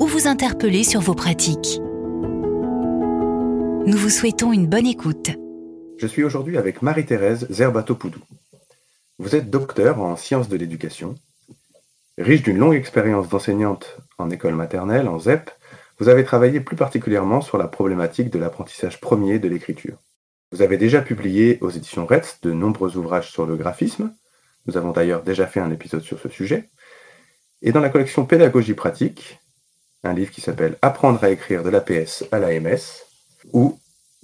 ou 0.00 0.06
vous 0.06 0.26
interpeller 0.26 0.82
sur 0.82 1.00
vos 1.00 1.14
pratiques. 1.14 1.78
Nous 3.86 3.96
vous 3.96 4.08
souhaitons 4.08 4.50
une 4.50 4.66
bonne 4.66 4.86
écoute. 4.86 5.30
Je 5.98 6.06
suis 6.06 6.24
aujourd'hui 6.24 6.56
avec 6.56 6.80
Marie-Thérèse 6.80 7.46
Zerbato-Poudou. 7.50 8.20
Vous 9.18 9.36
êtes 9.36 9.50
docteur 9.50 10.00
en 10.00 10.16
sciences 10.16 10.48
de 10.48 10.56
l'éducation. 10.56 11.16
Riche 12.16 12.42
d'une 12.42 12.56
longue 12.56 12.74
expérience 12.74 13.28
d'enseignante 13.28 13.98
en 14.16 14.30
école 14.30 14.54
maternelle, 14.54 15.06
en 15.06 15.18
ZEP, 15.18 15.50
vous 15.98 16.08
avez 16.08 16.24
travaillé 16.24 16.60
plus 16.60 16.76
particulièrement 16.76 17.42
sur 17.42 17.58
la 17.58 17.68
problématique 17.68 18.30
de 18.30 18.38
l'apprentissage 18.38 19.02
premier 19.02 19.38
de 19.38 19.48
l'écriture. 19.48 19.98
Vous 20.50 20.62
avez 20.62 20.78
déjà 20.78 21.02
publié 21.02 21.58
aux 21.60 21.68
éditions 21.68 22.06
RETS 22.06 22.38
de 22.40 22.54
nombreux 22.54 22.96
ouvrages 22.96 23.30
sur 23.30 23.44
le 23.44 23.56
graphisme. 23.56 24.14
Nous 24.66 24.78
avons 24.78 24.92
d'ailleurs 24.92 25.22
déjà 25.22 25.46
fait 25.46 25.60
un 25.60 25.70
épisode 25.70 26.00
sur 26.00 26.18
ce 26.18 26.30
sujet. 26.30 26.70
Et 27.60 27.72
dans 27.72 27.80
la 27.80 27.90
collection 27.90 28.24
Pédagogie 28.24 28.72
pratique, 28.72 29.39
un 30.02 30.12
livre 30.14 30.30
qui 30.30 30.40
s'appelle 30.40 30.76
Apprendre 30.82 31.22
à 31.22 31.30
écrire 31.30 31.62
de 31.62 31.70
l'APS 31.70 32.24
à 32.32 32.38
l'AMS, 32.38 33.04
ou, 33.52 33.78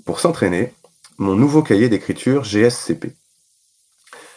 pour 0.05 0.21
s'entraîner, 0.21 0.73
mon 1.19 1.35
nouveau 1.35 1.63
cahier 1.63 1.89
d'écriture 1.89 2.45
GSCP. 2.45 3.15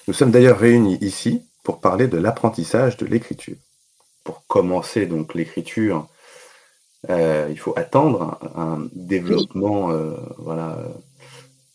Nous 0.08 0.14
sommes 0.14 0.32
d'ailleurs 0.32 0.60
réunis 0.60 0.98
ici 1.02 1.44
pour 1.64 1.80
parler 1.82 2.08
de 2.08 2.18
l'apprentissage 2.18 2.98
de 2.98 3.06
l'écriture. 3.06 3.58
Pour 4.24 4.46
commencer 4.48 5.06
donc 5.06 5.34
l'écriture, 5.34 6.08
euh, 7.10 7.48
il 7.50 7.60
faut 7.60 7.74
attendre 7.78 8.40
un, 8.56 8.88
développement 8.94 9.92
euh, 9.92 10.16
voilà, 10.38 10.78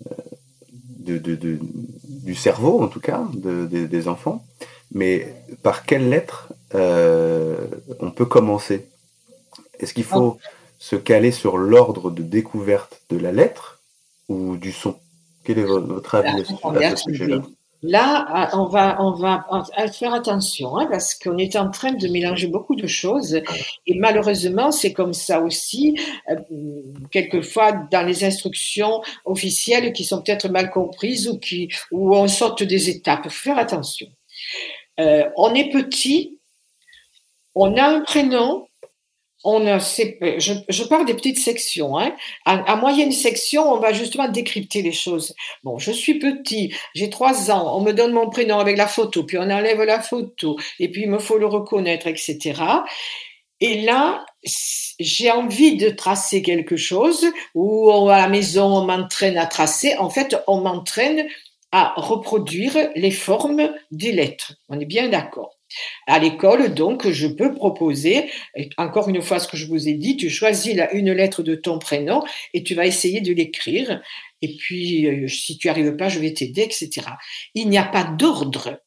euh, 0.06 1.18
du 1.18 2.34
cerveau, 2.34 2.82
en 2.82 2.88
tout 2.88 3.00
cas, 3.00 3.26
des 3.34 4.08
enfants. 4.08 4.44
Mais 4.92 5.34
par 5.62 5.84
quelle 5.84 6.08
lettre 6.08 6.52
on 6.72 8.10
peut 8.10 8.26
commencer? 8.26 8.88
Est-ce 9.80 9.94
qu'il 9.94 10.04
faut 10.04 10.38
se 10.78 10.96
caler 10.96 11.32
sur 11.32 11.56
l'ordre 11.56 12.10
de 12.10 12.22
découverte 12.22 13.02
de 13.10 13.18
la 13.18 13.32
lettre 13.32 13.80
ou 14.28 14.56
du 14.56 14.72
son? 14.72 14.96
Quel 15.44 15.58
est 15.58 15.64
votre 15.64 16.14
avis 16.14 16.42
à 16.82 16.96
ce 16.96 17.04
sujet-là? 17.04 17.42
Là, 17.86 18.48
on 18.54 18.64
va, 18.64 18.96
on 18.98 19.10
va 19.12 19.44
faire 19.92 20.14
attention 20.14 20.78
hein, 20.78 20.86
parce 20.90 21.14
qu'on 21.14 21.36
est 21.36 21.54
en 21.54 21.70
train 21.70 21.92
de 21.92 22.08
mélanger 22.08 22.46
beaucoup 22.46 22.76
de 22.76 22.86
choses 22.86 23.42
et 23.86 23.98
malheureusement, 23.98 24.72
c'est 24.72 24.94
comme 24.94 25.12
ça 25.12 25.42
aussi, 25.42 25.98
euh, 26.30 26.36
quelquefois 27.10 27.72
dans 27.90 28.06
les 28.06 28.24
instructions 28.24 29.02
officielles 29.26 29.92
qui 29.92 30.04
sont 30.04 30.22
peut-être 30.22 30.48
mal 30.48 30.70
comprises 30.70 31.28
ou 31.28 31.38
qui, 31.38 31.68
où 31.92 32.16
on 32.16 32.26
saute 32.26 32.62
des 32.62 32.88
étapes. 32.88 33.20
Il 33.26 33.30
faut 33.30 33.50
faire 33.50 33.58
attention. 33.58 34.06
Euh, 34.98 35.24
on 35.36 35.54
est 35.54 35.68
petit, 35.68 36.38
on 37.54 37.76
a 37.76 37.84
un 37.84 38.00
prénom, 38.00 38.66
on 39.44 39.66
a, 39.66 39.78
je, 39.78 40.52
je, 40.68 40.82
parle 40.84 41.04
des 41.04 41.14
petites 41.14 41.38
sections. 41.38 41.98
Hein. 41.98 42.14
À, 42.46 42.76
moyenne 42.76 43.12
section, 43.12 43.70
on 43.70 43.78
va 43.78 43.92
justement 43.92 44.28
décrypter 44.28 44.82
les 44.82 44.92
choses. 44.92 45.34
Bon, 45.62 45.78
je 45.78 45.92
suis 45.92 46.18
petit, 46.18 46.74
j'ai 46.94 47.10
trois 47.10 47.50
ans, 47.50 47.76
on 47.76 47.82
me 47.82 47.92
donne 47.92 48.12
mon 48.12 48.30
prénom 48.30 48.58
avec 48.58 48.78
la 48.78 48.86
photo, 48.86 49.22
puis 49.24 49.36
on 49.38 49.42
enlève 49.50 49.82
la 49.82 50.00
photo, 50.00 50.56
et 50.80 50.90
puis 50.90 51.02
il 51.02 51.10
me 51.10 51.18
faut 51.18 51.38
le 51.38 51.46
reconnaître, 51.46 52.06
etc. 52.06 52.54
Et 53.60 53.82
là, 53.82 54.24
j'ai 54.98 55.30
envie 55.30 55.76
de 55.76 55.90
tracer 55.90 56.42
quelque 56.42 56.76
chose, 56.76 57.26
ou 57.54 57.90
à 58.10 58.18
la 58.18 58.28
maison, 58.28 58.64
on 58.64 58.84
m'entraîne 58.84 59.36
à 59.36 59.46
tracer. 59.46 59.94
En 59.98 60.10
fait, 60.10 60.36
on 60.46 60.60
m'entraîne 60.60 61.26
à 61.70 61.92
reproduire 61.96 62.76
les 62.94 63.10
formes 63.10 63.68
des 63.90 64.12
lettres. 64.12 64.54
On 64.68 64.80
est 64.80 64.86
bien 64.86 65.08
d'accord. 65.08 65.53
À 66.06 66.18
l'école, 66.18 66.74
donc, 66.74 67.08
je 67.08 67.26
peux 67.26 67.54
proposer, 67.54 68.30
encore 68.76 69.08
une 69.08 69.22
fois 69.22 69.38
ce 69.38 69.48
que 69.48 69.56
je 69.56 69.66
vous 69.66 69.88
ai 69.88 69.94
dit, 69.94 70.16
tu 70.16 70.30
choisis 70.30 70.76
une 70.92 71.12
lettre 71.12 71.42
de 71.42 71.54
ton 71.54 71.78
prénom 71.78 72.22
et 72.52 72.62
tu 72.62 72.74
vas 72.74 72.86
essayer 72.86 73.20
de 73.20 73.32
l'écrire. 73.32 74.02
Et 74.42 74.56
puis, 74.56 75.06
euh, 75.06 75.28
si 75.28 75.56
tu 75.56 75.68
arrives 75.68 75.96
pas, 75.96 76.08
je 76.08 76.18
vais 76.18 76.34
t'aider, 76.34 76.62
etc. 76.62 77.06
Il 77.54 77.68
n'y 77.68 77.78
a 77.78 77.84
pas 77.84 78.04
d'ordre. 78.04 78.78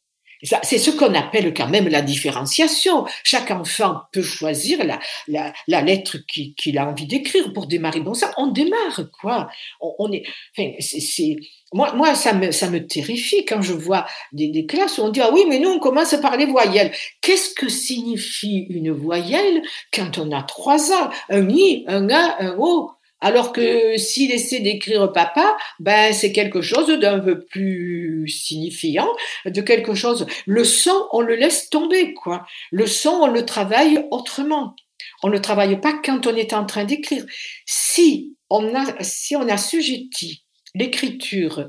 C'est 0.43 0.77
ce 0.77 0.91
qu'on 0.91 1.13
appelle 1.15 1.53
quand 1.53 1.67
même 1.67 1.87
la 1.87 2.01
différenciation. 2.01 3.05
Chaque 3.23 3.49
enfant 3.51 4.01
peut 4.11 4.21
choisir 4.21 4.79
la, 5.27 5.81
lettre 5.81 6.17
qu'il 6.27 6.77
a 6.77 6.87
envie 6.87 7.07
d'écrire 7.07 7.53
pour 7.53 7.67
démarrer. 7.67 8.01
Bon, 8.01 8.13
ça, 8.13 8.31
on 8.37 8.47
démarre, 8.47 9.01
quoi. 9.19 9.49
On, 9.81 10.11
est, 10.11 10.23
enfin, 10.57 10.71
c'est, 10.79 11.37
moi, 11.73 11.93
moi 11.93 12.13
ça, 12.15 12.33
me, 12.33 12.51
ça 12.51 12.69
me 12.69 12.85
terrifie 12.85 13.45
quand 13.45 13.61
je 13.61 13.73
vois 13.73 14.05
des, 14.31 14.49
des, 14.49 14.65
classes 14.65 14.99
où 14.99 15.03
on 15.03 15.09
dit 15.09 15.21
Ah 15.21 15.31
oui, 15.33 15.45
mais 15.49 15.59
nous, 15.59 15.69
on 15.69 15.79
commence 15.79 16.15
par 16.21 16.37
les 16.37 16.45
voyelles. 16.45 16.91
Qu'est-ce 17.21 17.55
que 17.55 17.69
signifie 17.69 18.67
une 18.69 18.91
voyelle 18.91 19.61
quand 19.93 20.17
on 20.17 20.31
a 20.31 20.43
trois 20.43 20.91
ans 20.91 21.09
Un 21.29 21.49
i, 21.49 21.83
un 21.87 22.09
a, 22.09 22.43
un 22.43 22.55
o? 22.59 22.91
Alors 23.19 23.51
que 23.51 23.97
s'il 23.97 24.31
essaie 24.31 24.59
d'écrire 24.59 25.11
papa, 25.11 25.57
ben 25.79 26.13
c'est 26.13 26.31
quelque 26.31 26.61
chose 26.61 26.87
d'un 26.99 27.19
peu 27.19 27.43
plus 27.45 28.27
signifiant, 28.27 29.09
de 29.45 29.61
quelque 29.61 29.95
chose. 29.95 30.27
Le 30.45 30.63
son, 30.63 31.07
on 31.11 31.21
le 31.21 31.35
laisse 31.35 31.69
tomber, 31.69 32.13
quoi. 32.13 32.45
Le 32.71 32.85
son, 32.85 33.09
on 33.09 33.27
le 33.27 33.45
travaille 33.45 34.05
autrement. 34.11 34.75
On 35.23 35.29
ne 35.29 35.33
le 35.33 35.41
travaille 35.41 35.79
pas 35.81 35.99
quand 36.03 36.27
on 36.27 36.35
est 36.35 36.53
en 36.53 36.65
train 36.65 36.83
d'écrire. 36.83 37.25
Si 37.65 38.35
on 38.49 38.75
a, 38.75 39.01
si 39.01 39.35
on 39.35 39.47
assujettit 39.47 40.43
l'écriture 40.75 41.67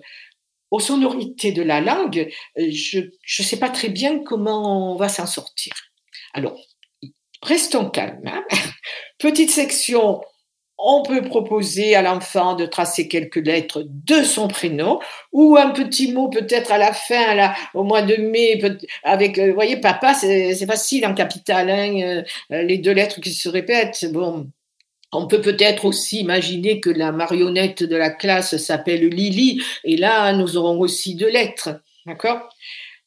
aux 0.70 0.80
sonorités 0.80 1.52
de 1.52 1.62
la 1.62 1.80
langue, 1.80 2.30
je 2.56 2.98
ne 3.00 3.44
sais 3.44 3.58
pas 3.58 3.70
très 3.70 3.88
bien 3.88 4.18
comment 4.22 4.92
on 4.92 4.96
va 4.96 5.08
s'en 5.08 5.26
sortir. 5.26 5.72
Alors, 6.34 6.60
restons 7.42 7.88
calmes. 7.88 8.26
Hein. 8.26 8.44
Petite 9.18 9.50
section, 9.50 10.20
on 10.78 11.02
peut 11.02 11.22
proposer 11.22 11.96
à 11.96 12.02
l'enfant 12.02 12.54
de 12.54 12.64
tracer 12.64 13.08
quelques 13.08 13.44
lettres 13.44 13.84
de 13.86 14.22
son 14.22 14.48
prénom 14.48 15.00
ou 15.32 15.56
un 15.56 15.70
petit 15.70 16.12
mot 16.12 16.28
peut-être 16.28 16.70
à 16.70 16.78
la 16.78 16.92
fin, 16.92 17.52
au 17.74 17.82
mois 17.82 18.02
de 18.02 18.16
mai, 18.16 18.60
avec, 19.02 19.38
euh, 19.38 19.48
vous 19.48 19.54
voyez, 19.54 19.76
papa, 19.78 20.14
c'est 20.14 20.66
facile 20.66 21.04
en 21.04 21.14
capital, 21.14 21.68
hein, 21.68 22.22
euh, 22.52 22.62
les 22.62 22.78
deux 22.78 22.92
lettres 22.92 23.20
qui 23.20 23.32
se 23.32 23.48
répètent. 23.48 24.06
Bon, 24.12 24.46
on 25.12 25.26
peut 25.26 25.40
peut-être 25.40 25.84
aussi 25.84 26.20
imaginer 26.20 26.80
que 26.80 26.90
la 26.90 27.12
marionnette 27.12 27.82
de 27.82 27.96
la 27.96 28.10
classe 28.10 28.56
s'appelle 28.56 29.08
Lily, 29.08 29.60
et 29.84 29.96
là, 29.96 30.32
nous 30.32 30.56
aurons 30.56 30.78
aussi 30.78 31.14
deux 31.14 31.30
lettres, 31.30 31.80
d'accord? 32.06 32.48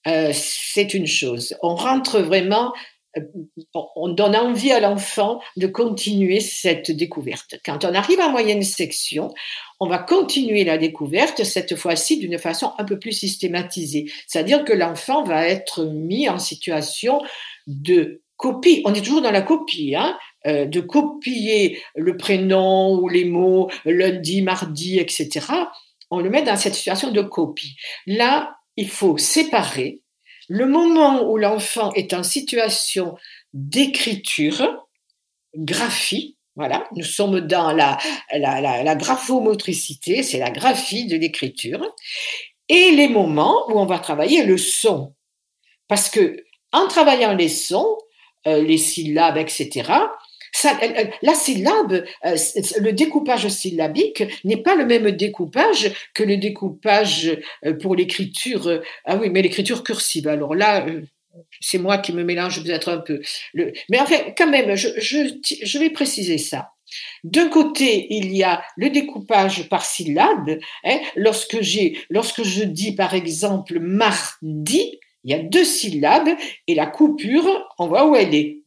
Euh, 0.08 0.32
C'est 0.34 0.94
une 0.94 1.06
chose. 1.06 1.56
On 1.62 1.76
rentre 1.76 2.20
vraiment, 2.20 2.74
on 3.74 4.10
donne 4.10 4.36
envie 4.36 4.72
à 4.72 4.80
l'enfant 4.80 5.42
de 5.58 5.68
continuer 5.68 6.40
cette 6.40 6.92
découverte. 6.92 7.56
Quand 7.66 7.84
on 7.86 7.94
arrive 7.94 8.20
en 8.20 8.32
moyenne 8.32 8.64
section, 8.64 9.34
on 9.80 9.88
va 9.88 9.98
continuer 9.98 10.64
la 10.64 10.78
découverte, 10.78 11.44
cette 11.44 11.76
fois-ci 11.76 12.20
d'une 12.20 12.38
façon 12.38 12.72
un 12.78 12.86
peu 12.86 13.00
plus 13.00 13.12
systématisée. 13.12 14.12
C'est-à-dire 14.28 14.64
que 14.64 14.74
l'enfant 14.74 15.24
va 15.24 15.48
être 15.48 15.86
mis 15.86 16.30
en 16.30 16.40
situation 16.40 17.22
de 17.68 18.22
copie. 18.38 18.82
On 18.86 18.94
est 18.94 19.02
toujours 19.02 19.22
dans 19.22 19.32
la 19.32 19.42
copie, 19.42 19.96
hein 19.96 20.18
euh, 20.48 20.66
de 20.66 20.80
copier 20.80 21.80
le 21.96 22.18
prénom 22.18 22.98
ou 23.00 23.10
les 23.10 23.26
mots 23.26 23.70
lundi, 23.86 24.42
mardi, 24.42 24.98
etc., 24.98 25.46
on 26.10 26.20
le 26.20 26.30
met 26.30 26.42
dans 26.42 26.58
cette 26.58 26.74
situation 26.74 27.12
de 27.12 27.22
copie. 27.22 27.78
Là, 28.06 28.56
il 28.76 28.90
faut 28.90 29.18
séparer 29.18 30.02
le 30.54 30.66
moment 30.66 31.24
où 31.30 31.38
l'enfant 31.38 31.94
est 31.94 32.14
en 32.14 32.24
situation 32.24 33.16
d'écriture, 33.54 34.86
graphie, 35.56 36.36
voilà, 36.58 36.84
nous 36.94 37.06
sommes 37.06 37.40
dans 37.40 37.72
la, 37.72 37.98
la, 38.34 38.84
la, 38.84 38.96
graphomotricité, 38.96 40.24
c'est 40.24 40.40
la 40.40 40.52
graphie 40.52 41.08
de 41.08 41.16
l'écriture, 41.16 41.96
et 42.68 42.92
les 42.92 43.08
moments 43.08 43.64
où 43.70 43.80
on 43.80 43.86
va 43.86 44.00
travailler 44.00 44.44
le 44.44 44.58
son. 44.58 45.16
Parce 45.88 46.10
que 46.10 46.44
en 46.74 46.86
travaillant 46.90 47.34
les 47.34 47.48
sons, 47.48 47.98
euh, 48.46 48.62
les 48.62 48.78
syllabes, 48.78 49.38
etc., 49.38 49.90
la 51.22 51.34
syllabe, 51.34 52.04
euh, 52.26 52.36
le 52.80 52.92
découpage 52.92 53.48
syllabique 53.48 54.24
n'est 54.44 54.62
pas 54.62 54.76
le 54.76 54.86
même 54.86 55.12
découpage 55.12 55.92
que 56.14 56.24
le 56.24 56.38
découpage 56.38 57.38
euh, 57.66 57.74
pour 57.74 57.96
l'écriture. 57.96 58.68
Euh, 58.68 58.80
ah 59.06 59.18
oui, 59.18 59.30
mais 59.30 59.42
l'écriture 59.42 59.84
cursive. 59.84 60.28
Alors 60.28 60.56
là, 60.56 60.86
c'est 61.60 61.78
moi 61.78 61.98
qui 61.98 62.14
me 62.14 62.24
mélange 62.24 62.64
peut-être 62.64 62.90
un 62.90 62.98
peu. 62.98 63.22
Mais 63.90 64.00
en 64.00 64.06
fait, 64.06 64.34
quand 64.38 64.50
même, 64.50 64.76
je, 64.76 65.80
vais 65.80 65.90
préciser 65.90 66.38
ça. 66.38 66.72
D'un 67.24 67.48
côté, 67.48 68.08
il 68.10 68.36
y 68.36 68.44
a 68.44 68.62
le 68.76 68.90
découpage 68.90 69.70
par 69.70 69.86
syllabe. 69.86 70.60
Hein, 70.84 71.00
lorsque 71.16 71.62
j'ai, 71.62 71.98
lorsque 72.10 72.44
je 72.44 72.64
dis 72.64 72.94
par 72.94 73.14
exemple 73.14 73.80
mardi, 73.80 75.00
il 75.24 75.32
y 75.32 75.34
a 75.34 75.40
deux 75.40 75.64
syllabes 75.64 76.30
et 76.68 76.76
la 76.76 76.88
coupure, 76.88 77.70
on 77.78 77.88
voit 77.88 78.08
où 78.08 78.16
elle 78.16 78.36
est. 78.36 78.60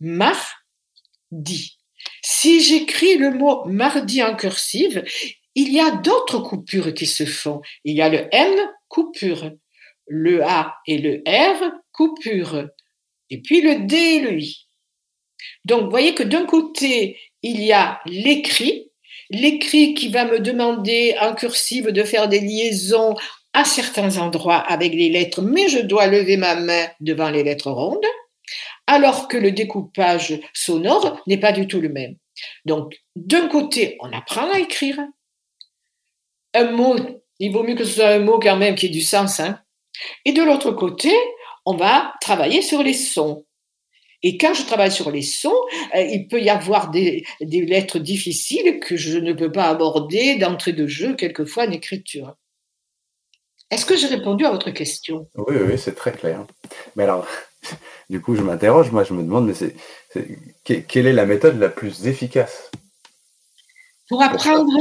Mardi. 1.31 1.79
Si 2.23 2.61
j'écris 2.61 3.17
le 3.17 3.31
mot 3.31 3.65
mardi 3.67 4.23
en 4.23 4.37
cursive, 4.37 5.05
il 5.55 5.73
y 5.73 5.81
a 5.81 5.91
d'autres 5.91 6.41
coupures 6.41 6.93
qui 6.95 7.07
se 7.07 7.25
font. 7.25 7.61
Il 7.85 7.95
y 7.95 8.03
a 8.03 8.09
le 8.09 8.27
M, 8.33 8.53
coupure. 8.89 9.53
Le 10.07 10.45
A 10.45 10.75
et 10.87 10.99
le 10.99 11.23
R, 11.27 11.73
coupure. 11.93 12.69
Et 13.31 13.41
puis 13.41 13.63
le 13.63 13.87
D 13.87 13.97
et 13.97 14.21
le 14.21 14.39
I. 14.39 14.67
Donc, 15.65 15.85
vous 15.85 15.91
voyez 15.91 16.15
que 16.15 16.23
d'un 16.23 16.45
côté, 16.45 17.19
il 17.43 17.63
y 17.63 17.73
a 17.73 18.01
l'écrit, 18.07 18.91
l'écrit 19.31 19.95
qui 19.95 20.09
va 20.09 20.25
me 20.25 20.41
demander 20.41 21.15
en 21.21 21.35
cursive 21.35 21.89
de 21.89 22.03
faire 22.03 22.29
des 22.29 22.41
liaisons 22.41 23.15
à 23.53 23.65
certains 23.65 24.19
endroits 24.19 24.59
avec 24.59 24.93
les 24.93 25.11
lettres, 25.11 25.41
mais 25.41 25.69
je 25.69 25.79
dois 25.79 26.09
lever 26.09 26.37
ma 26.37 26.57
main 26.57 26.87
devant 27.01 27.31
les 27.31 27.45
lettres 27.45 27.71
rondes, 27.71 28.05
alors 28.87 29.29
que 29.29 29.37
le 29.37 29.53
découpage 29.53 30.41
sonore 30.53 31.21
n'est 31.27 31.41
pas 31.41 31.53
du 31.53 31.67
tout 31.67 31.81
le 31.81 31.89
même. 31.89 32.17
Donc, 32.65 32.97
d'un 33.17 33.49
côté, 33.49 33.97
on 34.01 34.13
apprend 34.13 34.51
à 34.51 34.59
écrire. 34.59 34.99
Un 36.55 36.71
mot, 36.71 36.97
il 37.39 37.53
vaut 37.53 37.63
mieux 37.63 37.75
que 37.75 37.85
ce 37.85 37.95
soit 37.95 38.09
un 38.09 38.19
mot 38.21 38.39
quand 38.39 38.57
même 38.57 38.75
qui 38.75 38.87
ait 38.87 38.91
du 38.91 39.01
sens. 39.01 39.41
Hein. 39.41 39.61
Et 40.25 40.33
de 40.33 40.43
l'autre 40.43 40.73
côté, 40.73 41.13
on 41.65 41.77
va 41.77 42.15
travailler 42.21 42.63
sur 42.63 42.83
les 42.83 42.95
sons. 42.95 43.45
Et 44.23 44.39
quand 44.39 44.55
je 44.55 44.65
travaille 44.65 44.91
sur 44.91 45.11
les 45.11 45.23
sons, 45.23 45.55
euh, 45.95 46.01
il 46.01 46.29
peut 46.29 46.41
y 46.41 46.49
avoir 46.49 46.91
des, 46.91 47.25
lettres 47.41 47.99
difficiles 47.99 48.81
que 48.81 48.97
je 48.97 49.19
ne 49.19 49.35
peux 49.35 49.53
pas 49.53 49.69
aborder 49.69 50.37
d'entrée 50.37 50.73
de 50.73 50.87
jeu, 50.87 51.15
quelquefois 51.15 51.67
en 51.67 51.71
écriture. 51.71 52.35
Est-ce 53.71 53.85
que 53.85 53.97
j'ai 53.97 54.07
répondu 54.07 54.47
à 54.47 54.51
votre 54.51 54.71
question? 54.71 55.29
Oui, 55.35 55.57
oui, 55.61 55.79
c'est 55.79 55.95
très 55.95 56.13
clair. 56.13 56.47
Mais 56.97 57.03
alors, 57.05 57.27
du 58.11 58.21
coup, 58.21 58.35
je 58.37 58.43
m'interroge, 58.43 58.91
moi, 58.91 59.05
je 59.05 59.15
me 59.15 59.23
demande, 59.23 59.47
mais 59.47 59.55
c'est, 59.55 59.75
quelle 60.65 61.07
est 61.07 61.13
la 61.13 61.27
méthode 61.27 61.59
la 61.59 61.69
plus 61.69 62.07
efficace? 62.07 62.71
Pour 64.09 64.23
apprendre? 64.23 64.73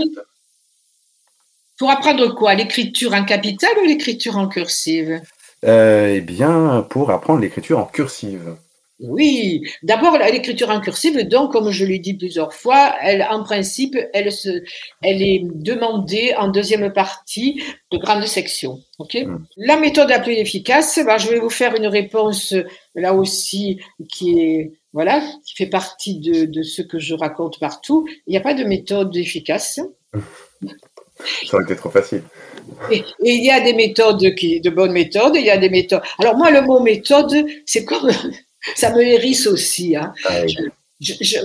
Pour 1.77 1.89
apprendre 1.89 2.35
quoi? 2.35 2.53
L'écriture 2.53 3.13
en 3.13 3.25
capital 3.25 3.71
ou 3.81 3.87
l'écriture 3.87 4.37
en 4.37 4.47
cursive? 4.47 5.21
Euh, 5.65 6.13
Eh 6.15 6.21
bien, 6.21 6.85
pour 6.89 7.09
apprendre 7.11 7.39
l'écriture 7.39 7.79
en 7.79 7.85
cursive. 7.85 8.55
Oui, 9.03 9.61
d'abord 9.83 10.17
l'écriture 10.17 10.69
en 10.69 10.79
cursive, 10.79 11.27
donc 11.27 11.51
comme 11.51 11.71
je 11.71 11.85
l'ai 11.85 11.99
dit 11.99 12.13
plusieurs 12.13 12.53
fois, 12.53 12.95
elle, 13.01 13.21
en 13.29 13.43
principe, 13.43 13.97
elle, 14.13 14.31
se, 14.31 14.63
elle 15.01 15.21
est 15.21 15.41
demandée 15.43 16.33
en 16.37 16.47
deuxième 16.47 16.91
partie 16.93 17.61
de 17.91 17.97
grande 17.97 18.25
section. 18.25 18.79
Hmm. 18.99 19.39
La 19.57 19.77
méthode 19.77 20.09
la 20.09 20.19
plus 20.19 20.33
efficace, 20.33 20.99
ben, 21.05 21.17
je 21.17 21.29
vais 21.29 21.39
vous 21.39 21.49
faire 21.49 21.75
une 21.75 21.87
réponse 21.87 22.55
là 22.95 23.13
aussi 23.13 23.79
qui 24.09 24.39
est 24.39 24.71
voilà, 24.93 25.21
qui 25.45 25.55
fait 25.55 25.69
partie 25.69 26.19
de, 26.19 26.45
de 26.45 26.61
ce 26.61 26.81
que 26.81 26.99
je 26.99 27.15
raconte 27.15 27.59
partout. 27.59 28.07
Il 28.27 28.31
n'y 28.31 28.37
a 28.37 28.41
pas 28.41 28.53
de 28.53 28.63
méthode 28.63 29.15
efficace. 29.17 29.81
Ça 31.45 31.55
aurait 31.55 31.63
été 31.63 31.75
trop 31.75 31.89
facile. 31.89 32.23
Et, 32.91 33.03
il 33.23 33.43
y 33.43 33.51
a 33.51 33.61
des 33.61 33.73
méthodes 33.73 34.35
qui, 34.35 34.61
de 34.61 34.69
bonnes 34.69 34.91
méthodes, 34.91 35.35
il 35.35 35.45
y 35.45 35.49
a 35.49 35.57
des 35.57 35.69
méthodes. 35.69 36.01
Alors 36.19 36.37
moi, 36.37 36.51
le 36.51 36.61
mot 36.61 36.79
méthode, 36.79 37.45
c'est 37.65 37.85
comme 37.85 38.09
ça 38.75 38.91
me 38.91 39.01
hérisse 39.01 39.47
aussi. 39.47 39.95
Hein. 39.95 40.13
Ah 40.25 40.41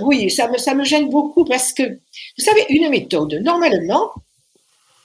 oui, 0.03 0.31
ça 0.31 0.49
me, 0.49 0.59
ça 0.59 0.75
me 0.75 0.85
gêne 0.85 1.09
beaucoup 1.09 1.45
parce 1.45 1.73
que, 1.73 1.83
vous 1.83 2.45
savez, 2.45 2.65
une 2.71 2.89
méthode, 2.91 3.35
normalement, 3.43 4.13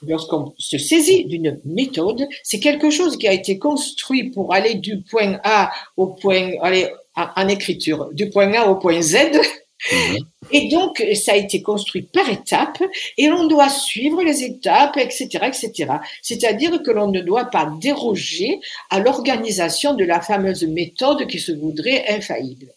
lorsqu'on 0.07 0.53
se 0.57 0.77
saisit 0.77 1.25
d'une 1.25 1.59
méthode, 1.65 2.27
c'est 2.43 2.59
quelque 2.59 2.89
chose 2.89 3.17
qui 3.17 3.27
a 3.27 3.33
été 3.33 3.57
construit 3.57 4.29
pour 4.29 4.53
aller 4.53 4.75
du 4.75 5.01
point 5.01 5.39
A 5.43 5.71
au 5.97 6.07
point, 6.07 6.51
aller 6.61 6.89
en 7.15 7.47
écriture, 7.47 8.09
du 8.11 8.29
point 8.29 8.53
A 8.53 8.67
au 8.67 8.75
point 8.75 9.01
Z. 9.01 9.17
Et 10.51 10.69
donc, 10.69 11.03
ça 11.15 11.33
a 11.33 11.35
été 11.35 11.61
construit 11.61 12.03
par 12.03 12.29
étapes 12.29 12.81
et 13.17 13.27
l'on 13.27 13.47
doit 13.47 13.69
suivre 13.69 14.21
les 14.23 14.43
étapes, 14.43 14.97
etc., 14.97 15.27
etc. 15.43 15.93
C'est-à-dire 16.21 16.81
que 16.83 16.91
l'on 16.91 17.09
ne 17.09 17.21
doit 17.21 17.45
pas 17.45 17.71
déroger 17.79 18.59
à 18.89 18.99
l'organisation 18.99 19.93
de 19.93 20.03
la 20.03 20.21
fameuse 20.21 20.63
méthode 20.63 21.27
qui 21.27 21.39
se 21.39 21.51
voudrait 21.51 22.05
infaillible. 22.07 22.67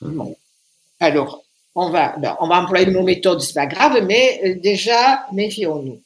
Mhm. 0.00 0.34
Alors, 1.00 1.44
on 1.74 1.90
va, 1.90 2.14
ben, 2.18 2.36
on 2.40 2.46
va 2.46 2.60
employer 2.60 2.86
le 2.86 2.92
mot 2.92 3.02
méthode, 3.02 3.40
c'est 3.40 3.54
pas 3.54 3.66
grave, 3.66 4.04
mais 4.06 4.40
euh, 4.44 4.54
déjà, 4.54 5.26
méfions-nous. 5.32 6.00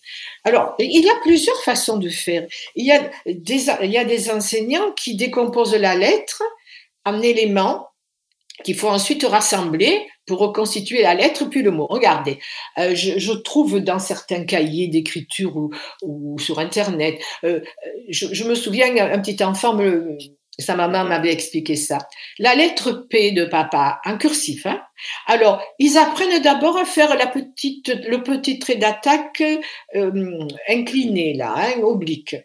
Alors, 0.44 0.74
il 0.78 1.04
y 1.04 1.10
a 1.10 1.16
plusieurs 1.22 1.62
façons 1.62 1.98
de 1.98 2.08
faire. 2.08 2.46
Il 2.74 2.86
y 2.86 2.92
a 2.92 3.02
des, 3.26 3.66
il 3.82 3.90
y 3.90 3.98
a 3.98 4.04
des 4.04 4.30
enseignants 4.30 4.92
qui 4.92 5.14
décomposent 5.14 5.74
la 5.74 5.94
lettre 5.94 6.42
en 7.04 7.20
éléments 7.20 7.88
qu'il 8.64 8.76
faut 8.76 8.88
ensuite 8.88 9.24
rassembler 9.24 10.06
pour 10.28 10.38
reconstituer 10.38 11.02
la 11.02 11.14
lettre 11.14 11.46
puis 11.46 11.62
le 11.62 11.72
mot. 11.72 11.86
Regardez, 11.88 12.38
euh, 12.78 12.94
je, 12.94 13.32
trouve 13.32 13.80
dans 13.80 13.98
certains 13.98 14.44
cahiers 14.44 14.88
d'écriture 14.88 15.70
ou, 16.02 16.38
sur 16.38 16.58
Internet, 16.60 17.18
euh, 17.44 17.60
je, 18.08 18.44
me 18.44 18.54
souviens, 18.54 18.94
un 18.96 19.18
petit 19.18 19.42
enfant, 19.42 19.76
sa 20.58 20.74
maman 20.76 21.04
m'avait 21.04 21.32
expliqué 21.32 21.76
ça. 21.76 21.98
La 22.38 22.54
lettre 22.54 23.06
P 23.08 23.30
de 23.30 23.44
papa, 23.44 24.00
en 24.04 24.18
cursif. 24.18 24.66
Hein 24.66 24.82
Alors, 25.26 25.62
ils 25.78 25.96
apprennent 25.96 26.42
d'abord 26.42 26.76
à 26.76 26.84
faire 26.84 27.16
le 27.16 28.22
petit 28.22 28.58
trait 28.58 28.76
d'attaque 28.76 29.42
euh, 29.94 30.46
incliné, 30.68 31.34
là, 31.34 31.54
hein, 31.56 31.80
oblique. 31.82 32.36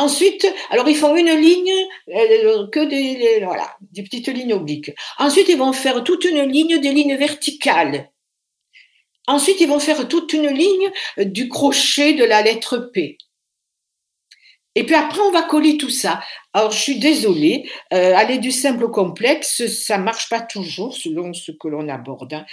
Ensuite, 0.00 0.50
alors 0.70 0.88
ils 0.88 0.96
font 0.96 1.14
une 1.14 1.28
ligne, 1.28 1.74
euh, 2.08 2.66
que 2.72 2.80
des, 2.80 3.44
des 3.92 4.02
petites 4.02 4.28
lignes 4.28 4.54
obliques. 4.54 4.92
Ensuite, 5.18 5.50
ils 5.50 5.58
vont 5.58 5.74
faire 5.74 6.02
toute 6.02 6.24
une 6.24 6.42
ligne, 6.44 6.78
des 6.80 6.92
lignes 6.92 7.16
verticales. 7.16 8.10
Ensuite, 9.26 9.60
ils 9.60 9.68
vont 9.68 9.78
faire 9.78 10.08
toute 10.08 10.32
une 10.32 10.48
ligne 10.48 10.90
du 11.18 11.50
crochet 11.50 12.14
de 12.14 12.24
la 12.24 12.40
lettre 12.40 12.78
P. 12.94 13.18
Et 14.80 14.84
puis 14.84 14.94
après, 14.94 15.20
on 15.20 15.30
va 15.30 15.42
coller 15.42 15.76
tout 15.76 15.90
ça. 15.90 16.22
Alors, 16.54 16.70
je 16.70 16.78
suis 16.78 16.98
désolée, 16.98 17.68
euh, 17.92 18.14
aller 18.16 18.38
du 18.38 18.50
simple 18.50 18.84
au 18.84 18.88
complexe, 18.88 19.66
ça 19.66 19.98
marche 19.98 20.30
pas 20.30 20.40
toujours 20.40 20.96
selon 20.96 21.34
ce 21.34 21.52
que 21.52 21.68
l'on 21.68 21.86
aborde. 21.90 22.32
Hein. 22.32 22.46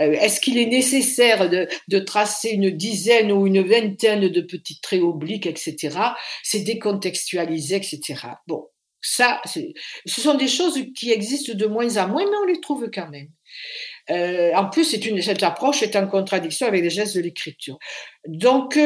Euh, 0.00 0.12
est-ce 0.12 0.40
qu'il 0.40 0.56
est 0.56 0.64
nécessaire 0.64 1.50
de, 1.50 1.98
tracer 1.98 2.52
une 2.52 2.70
dizaine 2.70 3.30
ou 3.30 3.46
une 3.46 3.60
vingtaine 3.60 4.28
de 4.28 4.40
petits 4.40 4.80
traits 4.80 5.02
obliques, 5.02 5.44
etc. 5.44 5.98
C'est 6.42 6.60
décontextualisé, 6.60 7.76
etc. 7.76 8.14
Bon, 8.46 8.64
ça, 9.02 9.42
ce 9.44 9.60
sont 10.06 10.36
des 10.36 10.48
choses 10.48 10.80
qui 10.96 11.12
existent 11.12 11.52
de 11.52 11.66
moins 11.66 11.98
en 11.98 12.08
moins, 12.08 12.24
mais 12.24 12.36
on 12.42 12.46
les 12.46 12.62
trouve 12.62 12.88
quand 12.90 13.10
même. 13.10 13.28
Euh, 14.08 14.54
en 14.54 14.70
plus, 14.70 14.84
cette 15.20 15.42
approche 15.42 15.82
est 15.82 15.96
en 15.96 16.06
contradiction 16.06 16.66
avec 16.66 16.82
les 16.82 16.88
gestes 16.88 17.16
de 17.16 17.20
l'écriture. 17.20 17.78
Donc, 18.26 18.78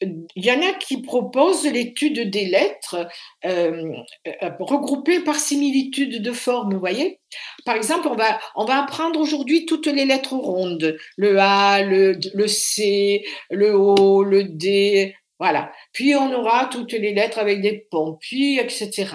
il 0.00 0.44
y 0.44 0.50
en 0.50 0.62
a 0.62 0.72
qui 0.74 1.02
proposent 1.02 1.66
l'étude 1.66 2.30
des 2.30 2.46
lettres 2.46 3.06
euh, 3.44 3.92
euh, 4.26 4.50
regroupées 4.58 5.20
par 5.20 5.36
similitude 5.36 6.22
de 6.22 6.32
forme, 6.32 6.72
vous 6.72 6.80
voyez? 6.80 7.20
Par 7.64 7.76
exemple, 7.76 8.08
on 8.08 8.16
va, 8.16 8.40
on 8.56 8.64
va 8.64 8.82
apprendre 8.82 9.20
aujourd'hui 9.20 9.66
toutes 9.66 9.86
les 9.86 10.04
lettres 10.04 10.34
rondes, 10.34 10.96
le 11.16 11.38
A, 11.38 11.82
le, 11.82 12.18
le 12.34 12.48
C, 12.48 13.22
le 13.50 13.74
O, 13.74 14.22
le 14.24 14.44
D, 14.44 15.14
voilà. 15.40 15.72
Puis 15.92 16.14
on 16.14 16.32
aura 16.32 16.66
toutes 16.66 16.92
les 16.92 17.14
lettres 17.14 17.38
avec 17.38 17.62
des 17.62 17.86
ponts, 17.90 18.18
puis 18.20 18.58
etc. 18.58 19.08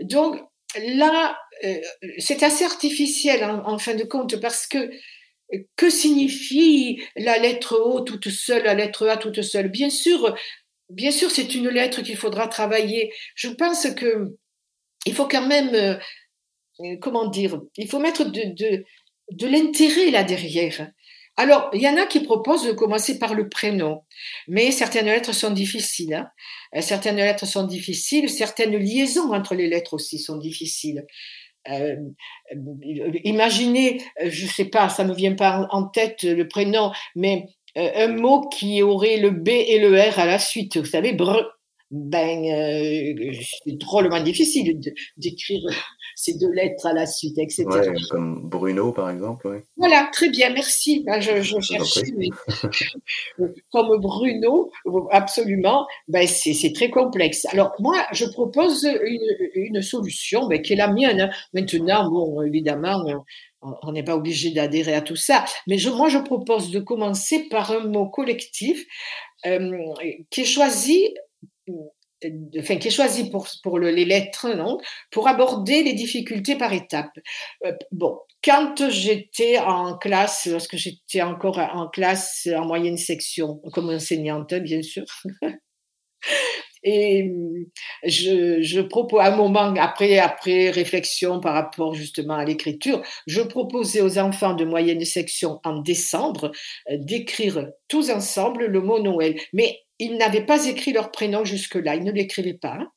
Donc 0.00 0.40
là, 0.78 1.38
euh, 1.64 1.74
c'est 2.18 2.42
assez 2.42 2.64
artificiel 2.64 3.44
en, 3.44 3.78
fin 3.78 3.94
de 3.94 4.04
compte 4.04 4.40
parce 4.40 4.66
que 4.66 4.90
que 5.76 5.90
signifie 5.90 7.02
la 7.16 7.38
lettre 7.38 7.76
O 7.76 8.00
toute 8.00 8.30
seule, 8.30 8.64
la 8.64 8.74
lettre 8.74 9.08
A 9.08 9.16
toute 9.16 9.42
seule? 9.42 9.68
Bien 9.68 9.90
sûr, 9.90 10.34
bien 10.88 11.10
sûr, 11.10 11.30
c'est 11.30 11.54
une 11.54 11.68
lettre 11.68 12.02
qu'il 12.02 12.16
faudra 12.16 12.48
travailler. 12.48 13.12
Je 13.34 13.48
pense 13.48 13.88
que 13.94 14.36
il 15.06 15.14
faut 15.14 15.28
quand 15.28 15.46
même, 15.46 15.74
euh, 15.74 16.96
comment 17.00 17.28
dire, 17.28 17.60
il 17.76 17.88
faut 17.88 18.00
mettre 18.00 18.24
de, 18.24 18.54
de, 18.54 18.84
de 19.32 19.46
l'intérêt 19.46 20.10
là 20.10 20.24
derrière. 20.24 20.90
Alors, 21.36 21.70
il 21.72 21.80
y 21.80 21.88
en 21.88 21.96
a 21.96 22.06
qui 22.06 22.20
proposent 22.20 22.66
de 22.66 22.72
commencer 22.72 23.18
par 23.18 23.34
le 23.34 23.48
prénom, 23.48 24.02
mais 24.46 24.72
certaines 24.72 25.06
lettres 25.06 25.32
sont 25.32 25.52
difficiles. 25.52 26.12
Hein. 26.12 26.28
Euh, 26.76 26.82
certaines 26.82 27.16
lettres 27.16 27.46
sont 27.46 27.64
difficiles, 27.64 28.28
certaines 28.28 28.76
liaisons 28.76 29.32
entre 29.32 29.54
les 29.54 29.68
lettres 29.68 29.94
aussi 29.94 30.18
sont 30.18 30.36
difficiles. 30.36 31.06
Euh, 31.68 31.96
imaginez, 33.24 34.02
euh, 34.22 34.30
je 34.30 34.46
sais 34.46 34.64
pas, 34.64 34.88
ça 34.88 35.04
me 35.04 35.14
vient 35.14 35.34
pas 35.34 35.66
en 35.70 35.86
tête 35.88 36.22
le 36.22 36.48
prénom, 36.48 36.90
mais 37.14 37.46
euh, 37.76 37.90
un 37.94 38.08
mot 38.08 38.48
qui 38.48 38.82
aurait 38.82 39.18
le 39.18 39.30
B 39.30 39.48
et 39.48 39.78
le 39.78 39.94
R 39.98 40.18
à 40.18 40.26
la 40.26 40.38
suite, 40.38 40.78
vous 40.78 40.86
savez, 40.86 41.12
brr, 41.12 41.44
ben, 41.90 42.44
c'est 43.64 43.76
drôlement 43.78 44.22
difficile 44.22 44.80
d'écrire 45.16 45.60
ces 46.14 46.38
deux 46.38 46.50
lettres 46.50 46.86
à 46.86 46.92
la 46.92 47.06
suite, 47.06 47.38
etc. 47.38 47.66
comme 48.10 48.48
Bruno, 48.48 48.92
par 48.92 49.10
exemple. 49.10 49.62
Voilà, 49.76 50.08
très 50.12 50.28
bien, 50.28 50.50
merci. 50.50 51.02
Ben, 51.04 51.20
je, 51.20 51.60
cherchais, 51.60 52.12
comme 53.72 54.00
Bruno, 54.00 54.70
absolument, 55.10 55.86
ben, 56.08 56.26
c'est 56.26 56.72
très 56.72 56.90
complexe. 56.90 57.46
Alors, 57.46 57.72
moi, 57.78 57.96
je 58.12 58.26
propose 58.26 58.88
une, 59.54 59.82
solution 59.82 60.46
ben, 60.46 60.60
qui 60.60 60.74
est 60.74 60.76
la 60.76 60.92
mienne. 60.92 61.30
Maintenant, 61.54 62.10
bon, 62.10 62.42
évidemment, 62.42 63.04
on 63.62 63.92
n'est 63.92 64.02
pas 64.02 64.16
obligé 64.16 64.50
d'adhérer 64.50 64.94
à 64.94 65.02
tout 65.02 65.16
ça, 65.16 65.44
mais 65.66 65.78
je, 65.78 65.90
moi, 65.90 66.08
je 66.08 66.18
propose 66.18 66.70
de 66.70 66.80
commencer 66.80 67.48
par 67.48 67.70
un 67.72 67.86
mot 67.86 68.08
collectif 68.08 68.84
euh, 69.46 69.78
qui 70.30 70.42
est 70.42 70.46
choisi 70.46 71.14
enfin, 72.58 72.76
qui 72.76 72.88
est 72.88 72.90
choisi 72.90 73.30
pour, 73.30 73.78
les 73.78 74.04
lettres, 74.04 74.54
non, 74.54 74.78
pour 75.10 75.28
aborder 75.28 75.82
les 75.82 75.94
difficultés 75.94 76.56
par 76.56 76.72
étapes. 76.72 77.18
Euh, 77.64 77.72
bon, 77.92 78.18
quand 78.44 78.90
j'étais 78.90 79.58
en 79.58 79.96
classe, 79.96 80.46
lorsque 80.46 80.76
j'étais 80.76 81.22
encore 81.22 81.58
en 81.58 81.88
classe 81.88 82.48
en 82.54 82.66
moyenne 82.66 82.96
section, 82.96 83.60
comme 83.72 83.90
enseignante, 83.90 84.54
bien 84.54 84.82
sûr, 84.82 85.04
et 86.82 87.30
je, 88.04 88.62
je 88.62 88.80
propose, 88.80 89.20
à 89.20 89.32
un 89.32 89.36
moment, 89.36 89.74
après, 89.78 90.18
après 90.18 90.70
réflexion 90.70 91.40
par 91.40 91.54
rapport 91.54 91.94
justement 91.94 92.34
à 92.34 92.44
l'écriture, 92.44 93.02
je 93.26 93.42
proposais 93.42 94.00
aux 94.00 94.18
enfants 94.18 94.54
de 94.54 94.64
moyenne 94.64 95.04
section 95.04 95.60
en 95.64 95.80
décembre 95.80 96.52
euh, 96.90 96.96
d'écrire 96.98 97.68
tous 97.88 98.10
ensemble 98.10 98.66
le 98.66 98.80
mot 98.80 98.98
Noël. 98.98 99.38
Mais 99.52 99.80
ils 100.00 100.16
n'avaient 100.16 100.44
pas 100.44 100.66
écrit 100.66 100.92
leur 100.92 101.12
prénom 101.12 101.44
jusque-là, 101.44 101.94
ils 101.94 102.02
ne 102.02 102.10
l'écrivaient 102.10 102.54
pas. 102.54 102.74
Hein. 102.80 102.90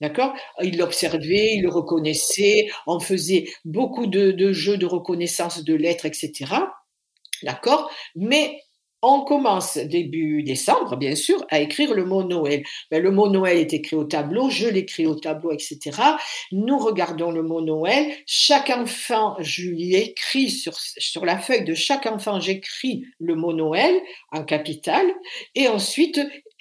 D'accord? 0.00 0.34
Ils 0.62 0.78
l'observaient, 0.78 1.54
ils 1.54 1.62
le 1.62 1.68
reconnaissaient, 1.68 2.68
on 2.86 2.98
faisait 2.98 3.44
beaucoup 3.66 4.06
de, 4.06 4.32
de 4.32 4.52
jeux 4.52 4.78
de 4.78 4.86
reconnaissance 4.86 5.62
de 5.62 5.74
lettres, 5.74 6.06
etc. 6.06 6.46
D'accord? 7.42 7.90
Mais 8.16 8.58
on 9.02 9.22
commence 9.22 9.78
début 9.78 10.42
décembre, 10.42 10.96
bien 10.96 11.14
sûr, 11.14 11.44
à 11.48 11.60
écrire 11.60 11.94
le 11.94 12.04
mot 12.04 12.22
Noël. 12.22 12.62
Ben, 12.90 13.02
le 13.02 13.10
mot 13.10 13.28
Noël 13.28 13.58
est 13.58 13.72
écrit 13.72 13.96
au 13.96 14.04
tableau, 14.04 14.50
je 14.50 14.68
l'écris 14.68 15.06
au 15.06 15.14
tableau, 15.14 15.52
etc. 15.52 15.78
Nous 16.52 16.78
regardons 16.78 17.30
le 17.30 17.42
mot 17.42 17.60
Noël. 17.60 18.12
Chaque 18.26 18.70
enfant, 18.70 19.36
je 19.40 19.68
lui 19.68 19.94
écris 19.94 20.50
sur, 20.50 20.74
sur 20.78 21.24
la 21.24 21.38
feuille 21.38 21.64
de 21.64 21.74
chaque 21.74 22.06
enfant, 22.06 22.40
j'écris 22.40 23.04
le 23.18 23.34
mot 23.34 23.52
Noël 23.52 23.94
en 24.32 24.44
capital. 24.44 25.06
Et 25.54 25.68
ensuite, 25.68 26.20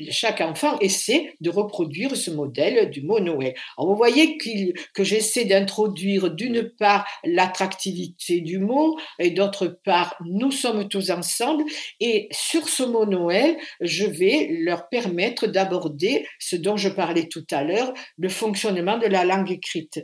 chaque 0.10 0.42
enfant 0.42 0.78
essaie 0.80 1.34
de 1.42 1.50
reproduire 1.50 2.16
ce 2.16 2.32
modèle 2.32 2.90
du 2.90 3.02
mot 3.02 3.20
Noël. 3.20 3.54
Vous 3.78 3.96
voyez 3.96 4.38
que 4.94 5.04
j'essaie 5.04 5.46
d'introduire 5.46 6.32
d'une 6.32 6.70
part 6.70 7.06
l'attractivité 7.24 8.42
du 8.42 8.60
mot 8.60 8.98
et 9.20 9.32
d'autre 9.32 9.68
part 9.68 10.16
nous 10.26 10.52
sommes 10.52 10.88
tous 10.88 11.10
ensemble 11.10 11.64
et 12.00 12.28
sur 12.32 12.68
ce 12.70 12.84
mot 12.84 13.06
Noël, 13.06 13.58
je 13.82 14.06
vais 14.06 14.50
leur 14.62 14.90
permettre 14.90 15.48
d'aborder 15.48 16.26
ce 16.40 16.56
dont 16.56 16.78
je 16.78 16.90
parlais 16.90 17.28
tout 17.28 17.46
à 17.52 17.64
l'heure, 17.64 17.94
le 18.18 18.30
fonctionnement 18.30 18.98
de 18.98 19.08
la 19.08 19.26
langue 19.26 19.52
écrite. 19.52 20.00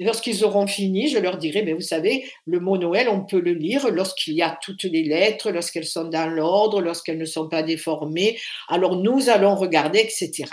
Lorsqu'ils 0.00 0.44
auront 0.44 0.66
fini, 0.66 1.08
je 1.08 1.18
leur 1.18 1.36
dirai, 1.36 1.62
mais 1.62 1.74
vous 1.74 1.82
savez, 1.82 2.24
le 2.46 2.58
mot 2.58 2.78
Noël, 2.78 3.08
on 3.10 3.24
peut 3.24 3.38
le 3.38 3.52
lire 3.52 3.90
lorsqu'il 3.90 4.34
y 4.34 4.40
a 4.40 4.58
toutes 4.62 4.84
les 4.84 5.04
lettres, 5.04 5.50
lorsqu'elles 5.50 5.86
sont 5.86 6.04
dans 6.04 6.26
l'ordre, 6.26 6.80
lorsqu'elles 6.80 7.18
ne 7.18 7.26
sont 7.26 7.48
pas 7.48 7.62
déformées. 7.62 8.38
Alors 8.68 8.96
nous 8.96 9.28
allons 9.28 9.54
regarder, 9.54 9.98
etc. 10.00 10.44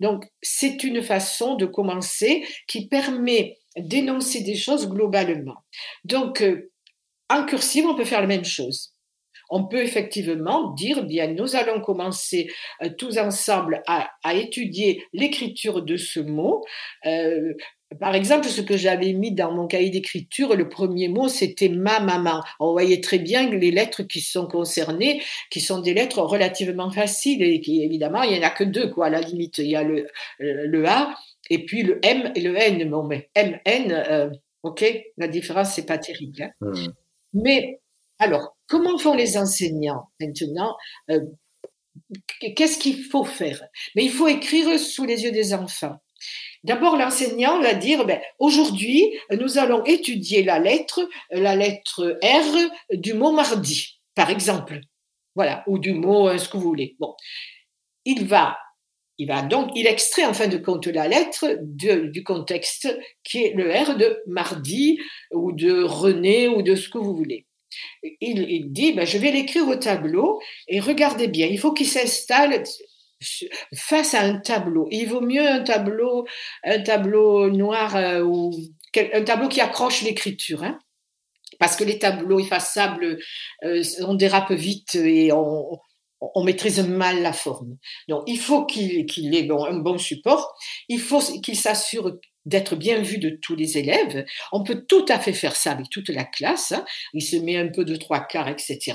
Donc 0.00 0.24
c'est 0.40 0.84
une 0.84 1.02
façon 1.02 1.56
de 1.56 1.66
commencer 1.66 2.46
qui 2.68 2.86
permet 2.86 3.58
d'énoncer 3.76 4.42
des 4.42 4.54
choses 4.54 4.88
globalement. 4.88 5.56
Donc 6.04 6.40
euh, 6.40 6.70
en 7.28 7.44
cursive, 7.44 7.86
on 7.86 7.96
peut 7.96 8.04
faire 8.04 8.20
la 8.20 8.28
même 8.28 8.44
chose 8.44 8.92
on 9.48 9.66
peut 9.66 9.82
effectivement 9.82 10.72
dire, 10.72 11.04
bien, 11.04 11.28
nous 11.28 11.56
allons 11.56 11.80
commencer 11.80 12.48
euh, 12.82 12.90
tous 12.96 13.18
ensemble 13.18 13.82
à, 13.86 14.10
étudier 14.34 15.04
l'écriture 15.12 15.82
de 15.82 15.96
ce 15.96 16.20
mot. 16.20 16.64
Euh, 17.06 17.54
par 18.00 18.14
exemple, 18.14 18.48
ce 18.48 18.60
que 18.60 18.76
j'avais 18.76 19.12
mis 19.12 19.32
dans 19.32 19.52
mon 19.52 19.66
cahier 19.66 19.90
d'écriture, 19.90 20.56
le 20.56 20.68
premier 20.68 21.08
mot, 21.08 21.28
c'était 21.28 21.68
ma 21.68 22.00
maman. 22.00 22.42
On 22.58 22.72
voyait 22.72 23.00
très 23.00 23.18
bien 23.18 23.48
les 23.48 23.70
lettres 23.70 24.02
qui 24.02 24.20
sont 24.20 24.46
concernées, 24.46 25.22
qui 25.50 25.60
sont 25.60 25.80
des 25.80 25.94
lettres 25.94 26.20
relativement 26.20 26.90
faciles 26.90 27.42
et 27.42 27.60
qui, 27.60 27.84
évidemment, 27.84 28.22
il 28.22 28.32
n'y 28.32 28.44
en 28.44 28.46
a 28.46 28.50
que 28.50 28.64
deux, 28.64 28.90
quoi, 28.90 29.06
à 29.06 29.10
la 29.10 29.20
limite. 29.20 29.58
Il 29.58 29.68
y 29.68 29.76
a 29.76 29.84
le, 29.84 30.08
le 30.38 30.88
A 30.88 31.14
et 31.48 31.64
puis 31.64 31.82
le 31.82 32.00
M 32.02 32.32
et 32.34 32.40
le 32.40 32.56
N. 32.56 32.90
Bon, 32.90 33.04
mais 33.04 33.30
M, 33.34 33.58
N, 33.64 33.92
euh, 33.92 34.30
ok, 34.62 34.84
la 35.16 35.28
différence, 35.28 35.74
c'est 35.74 35.86
pas 35.86 35.98
terrible. 35.98 36.42
Hein. 36.42 36.50
Mmh. 36.60 36.88
Mais, 37.34 37.80
alors, 38.18 38.56
comment 38.66 38.98
font 38.98 39.14
les 39.14 39.38
enseignants 39.38 40.08
maintenant 40.20 40.76
euh, 41.10 41.20
Qu'est-ce 42.40 42.78
qu'il 42.78 43.04
faut 43.04 43.24
faire? 43.24 43.62
Mais 43.94 44.04
il 44.04 44.10
faut 44.10 44.28
écrire 44.28 44.78
sous 44.78 45.04
les 45.04 45.22
yeux 45.22 45.32
des 45.32 45.54
enfants. 45.54 45.96
D'abord, 46.64 46.96
l'enseignant 46.96 47.60
va 47.60 47.74
dire, 47.74 48.04
ben, 48.04 48.20
aujourd'hui, 48.38 49.12
nous 49.30 49.58
allons 49.58 49.84
étudier 49.84 50.42
la 50.42 50.58
lettre, 50.58 51.08
la 51.30 51.56
lettre 51.56 52.18
R 52.22 52.96
du 52.96 53.14
mot 53.14 53.32
mardi, 53.32 54.00
par 54.14 54.30
exemple. 54.30 54.80
Voilà, 55.34 55.62
ou 55.66 55.78
du 55.78 55.92
mot 55.92 56.28
euh, 56.28 56.38
ce 56.38 56.48
que 56.48 56.56
vous 56.56 56.68
voulez. 56.68 56.96
Bon, 56.98 57.14
il 58.04 58.24
va, 58.26 58.56
il 59.18 59.28
va 59.28 59.42
donc, 59.42 59.70
il 59.74 59.86
extrait 59.86 60.24
en 60.24 60.32
fin 60.32 60.48
de 60.48 60.56
compte 60.56 60.86
la 60.86 61.08
lettre 61.08 61.58
du 61.60 62.24
contexte 62.24 62.88
qui 63.22 63.44
est 63.44 63.54
le 63.54 63.70
R 63.70 63.96
de 63.96 64.22
mardi 64.26 64.98
ou 65.32 65.52
de 65.52 65.82
René 65.82 66.48
ou 66.48 66.62
de 66.62 66.74
ce 66.74 66.88
que 66.88 66.98
vous 66.98 67.14
voulez. 67.14 67.46
Il, 68.20 68.48
il 68.48 68.72
dit, 68.72 68.92
ben, 68.92 69.06
je 69.06 69.18
vais 69.18 69.30
l'écrire 69.30 69.68
au 69.68 69.76
tableau 69.76 70.40
et 70.68 70.80
regardez 70.80 71.28
bien, 71.28 71.46
il 71.46 71.58
faut 71.58 71.72
qu'il 71.72 71.86
s'installe 71.86 72.62
face 73.74 74.14
à 74.14 74.20
un 74.20 74.38
tableau. 74.38 74.88
il 74.90 75.06
vaut 75.06 75.20
mieux 75.20 75.46
un 75.46 75.62
tableau, 75.62 76.26
un 76.64 76.82
tableau 76.82 77.50
noir 77.50 77.96
euh, 77.96 78.22
ou 78.22 78.52
un 79.14 79.22
tableau 79.22 79.48
qui 79.48 79.60
accroche 79.60 80.02
l'écriture. 80.02 80.62
Hein 80.62 80.78
parce 81.58 81.76
que 81.76 81.84
les 81.84 81.98
tableaux 81.98 82.38
effaçables, 82.38 83.18
euh, 83.64 83.82
on 84.00 84.14
dérape 84.14 84.52
vite 84.52 84.94
et 84.94 85.32
on, 85.32 85.78
on 86.20 86.44
maîtrise 86.44 86.80
mal 86.80 87.22
la 87.22 87.32
forme. 87.32 87.76
Donc, 88.08 88.24
il 88.26 88.38
faut 88.38 88.64
qu'il 88.66 89.34
ait 89.34 89.48
un 89.50 89.78
bon 89.78 89.98
support. 89.98 90.54
Il 90.88 91.00
faut 91.00 91.20
qu'il 91.40 91.56
s'assure 91.56 92.18
d'être 92.46 92.76
bien 92.76 93.00
vu 93.00 93.18
de 93.18 93.30
tous 93.30 93.54
les 93.54 93.78
élèves. 93.78 94.24
On 94.52 94.62
peut 94.62 94.84
tout 94.88 95.04
à 95.08 95.18
fait 95.18 95.32
faire 95.32 95.56
ça 95.56 95.72
avec 95.72 95.90
toute 95.90 96.08
la 96.08 96.24
classe. 96.24 96.72
Hein. 96.72 96.84
Il 97.12 97.22
se 97.22 97.36
met 97.36 97.56
un 97.56 97.68
peu 97.68 97.84
de 97.84 97.96
trois 97.96 98.20
quarts, 98.20 98.48
etc. 98.48 98.94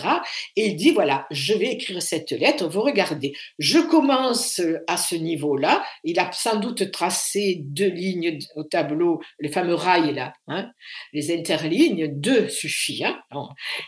Et 0.56 0.68
il 0.68 0.76
dit, 0.76 0.92
voilà, 0.92 1.28
je 1.32 1.54
vais 1.54 1.68
écrire 1.68 2.02
cette 2.02 2.32
lettre, 2.32 2.68
vous 2.68 2.82
regardez. 2.82 3.34
Je 3.60 3.80
commence 3.80 4.62
à 4.88 4.98
ce 4.98 5.16
niveau-là. 5.16 5.84
Il 6.04 6.20
a 6.20 6.32
sans 6.32 6.60
doute 6.60 6.92
tracé 6.92 7.60
deux 7.62 7.90
lignes 7.90 8.40
au 8.56 8.64
tableau, 8.64 9.22
les 9.40 9.50
fameux 9.50 9.76
rails 9.76 10.14
là, 10.14 10.34
hein, 10.48 10.72
les 11.14 11.34
interlignes, 11.34 12.08
deux 12.08 12.50
suffit. 12.50 13.04
Hein. 13.04 13.20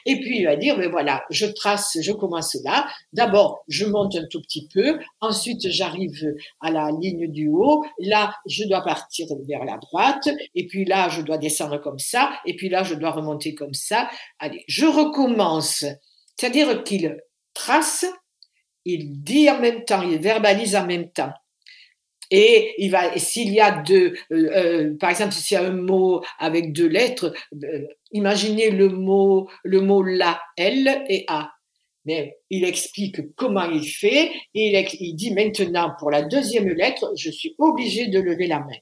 Et 0.05 0.19
puis 0.19 0.39
il 0.39 0.45
va 0.45 0.55
dire, 0.55 0.77
mais 0.77 0.87
voilà, 0.87 1.23
je 1.29 1.45
trace, 1.45 1.97
je 2.01 2.11
commence 2.11 2.57
là. 2.63 2.87
D'abord, 3.13 3.63
je 3.67 3.85
monte 3.85 4.15
un 4.15 4.25
tout 4.29 4.41
petit 4.41 4.67
peu. 4.73 4.99
Ensuite, 5.21 5.69
j'arrive 5.69 6.33
à 6.61 6.71
la 6.71 6.89
ligne 6.99 7.31
du 7.31 7.47
haut. 7.47 7.85
Là, 7.99 8.35
je 8.45 8.65
dois 8.65 8.81
partir 8.81 9.27
la 9.63 9.77
droite, 9.77 10.29
et 10.55 10.67
puis 10.67 10.85
là, 10.85 11.09
je 11.09 11.21
dois 11.21 11.37
descendre 11.37 11.77
comme 11.79 11.99
ça, 11.99 12.31
et 12.45 12.55
puis 12.55 12.69
là, 12.69 12.83
je 12.83 12.95
dois 12.95 13.11
remonter 13.11 13.53
comme 13.53 13.73
ça. 13.73 14.09
Allez, 14.39 14.63
je 14.67 14.85
recommence. 14.85 15.85
C'est-à-dire 16.35 16.83
qu'il 16.83 17.17
trace, 17.53 18.05
il 18.85 19.21
dit 19.21 19.49
en 19.49 19.59
même 19.59 19.83
temps, 19.85 20.01
il 20.01 20.17
verbalise 20.17 20.75
en 20.75 20.85
même 20.85 21.11
temps. 21.11 21.31
Et 22.31 22.73
il 22.79 22.89
va, 22.89 23.15
s'il 23.19 23.51
y 23.53 23.59
a 23.59 23.83
deux, 23.83 24.13
euh, 24.31 24.49
euh, 24.55 24.97
par 24.99 25.11
exemple, 25.11 25.33
s'il 25.33 25.55
y 25.55 25.59
a 25.59 25.65
un 25.65 25.71
mot 25.71 26.23
avec 26.39 26.73
deux 26.73 26.87
lettres, 26.87 27.31
euh, 27.63 27.85
imaginez 28.11 28.71
le 28.71 28.89
mot, 28.89 29.49
le 29.63 29.81
mot 29.81 30.01
la, 30.01 30.41
L 30.57 31.05
et 31.09 31.25
A. 31.27 31.51
Mais 32.05 32.37
il 32.49 32.65
explique 32.65 33.35
comment 33.35 33.69
il 33.69 33.87
fait 33.87 34.31
et 34.55 34.85
il 34.99 35.15
dit 35.15 35.31
maintenant 35.33 35.93
pour 35.99 36.11
la 36.11 36.23
deuxième 36.23 36.67
lettre, 36.69 37.13
je 37.15 37.29
suis 37.29 37.55
obligé 37.59 38.07
de 38.07 38.19
lever 38.19 38.47
la 38.47 38.59
main. 38.59 38.77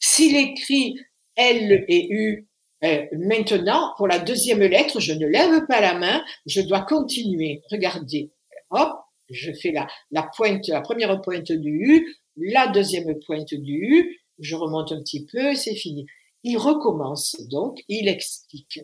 S'il 0.00 0.36
écrit 0.36 0.96
L 1.36 1.84
et 1.88 2.08
U 2.10 2.48
euh, 2.84 3.06
maintenant, 3.12 3.92
pour 3.96 4.06
la 4.06 4.18
deuxième 4.18 4.60
lettre, 4.60 5.00
je 5.00 5.12
ne 5.12 5.26
lève 5.26 5.66
pas 5.66 5.80
la 5.80 5.98
main, 5.98 6.24
je 6.46 6.60
dois 6.60 6.82
continuer. 6.82 7.62
Regardez, 7.70 8.30
hop, 8.70 8.92
je 9.30 9.52
fais 9.52 9.72
la, 9.72 9.86
la 10.10 10.22
pointe, 10.22 10.68
la 10.68 10.80
première 10.80 11.20
pointe 11.20 11.50
du 11.50 11.70
U, 11.70 12.16
la 12.36 12.68
deuxième 12.68 13.18
pointe 13.26 13.52
du 13.52 13.72
U, 13.72 14.20
je 14.38 14.54
remonte 14.54 14.92
un 14.92 15.00
petit 15.00 15.26
peu, 15.26 15.54
c'est 15.54 15.74
fini. 15.74 16.06
Il 16.44 16.56
recommence 16.56 17.36
donc, 17.50 17.80
il 17.88 18.08
explique. 18.08 18.80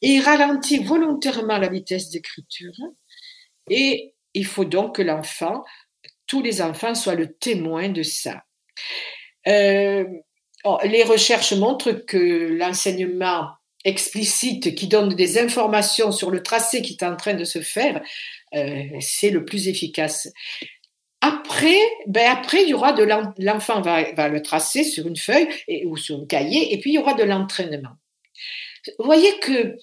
Et 0.00 0.14
il 0.14 0.20
ralentit 0.20 0.82
volontairement 0.82 1.58
la 1.58 1.68
vitesse 1.68 2.08
d'écriture. 2.10 2.72
Et 3.68 4.14
il 4.32 4.46
faut 4.46 4.64
donc 4.64 4.96
que 4.96 5.02
l'enfant, 5.02 5.62
tous 6.26 6.42
les 6.42 6.62
enfants 6.62 6.94
soient 6.94 7.14
le 7.14 7.34
témoin 7.34 7.90
de 7.90 8.02
ça. 8.02 8.44
Euh, 9.48 10.04
oh, 10.64 10.78
les 10.84 11.02
recherches 11.02 11.52
montrent 11.52 11.92
que 11.92 12.56
l'enseignement 12.58 13.48
explicite 13.84 14.74
qui 14.74 14.88
donne 14.88 15.14
des 15.14 15.38
informations 15.38 16.10
sur 16.10 16.30
le 16.30 16.42
tracé 16.42 16.80
qui 16.82 16.96
est 16.98 17.04
en 17.04 17.16
train 17.16 17.34
de 17.34 17.44
se 17.44 17.60
faire, 17.60 18.02
euh, 18.54 18.82
c'est 19.00 19.30
le 19.30 19.44
plus 19.44 19.68
efficace. 19.68 20.28
Après, 21.20 21.78
ben 22.06 22.30
après, 22.30 22.66
y 22.66 22.74
aura 22.74 22.92
de 22.92 23.02
l'enfant 23.38 23.80
va, 23.80 24.12
va, 24.12 24.28
le 24.28 24.42
tracer 24.42 24.84
sur 24.84 25.06
une 25.06 25.16
feuille 25.16 25.48
et, 25.68 25.86
ou 25.86 25.96
sur 25.96 26.20
un 26.20 26.26
cahier, 26.26 26.72
et 26.72 26.80
puis 26.80 26.90
il 26.90 26.94
y 26.94 26.98
aura 26.98 27.14
de 27.14 27.24
l'entraînement. 27.24 27.96
Vous 28.98 29.04
voyez 29.06 29.38
que 29.40 29.76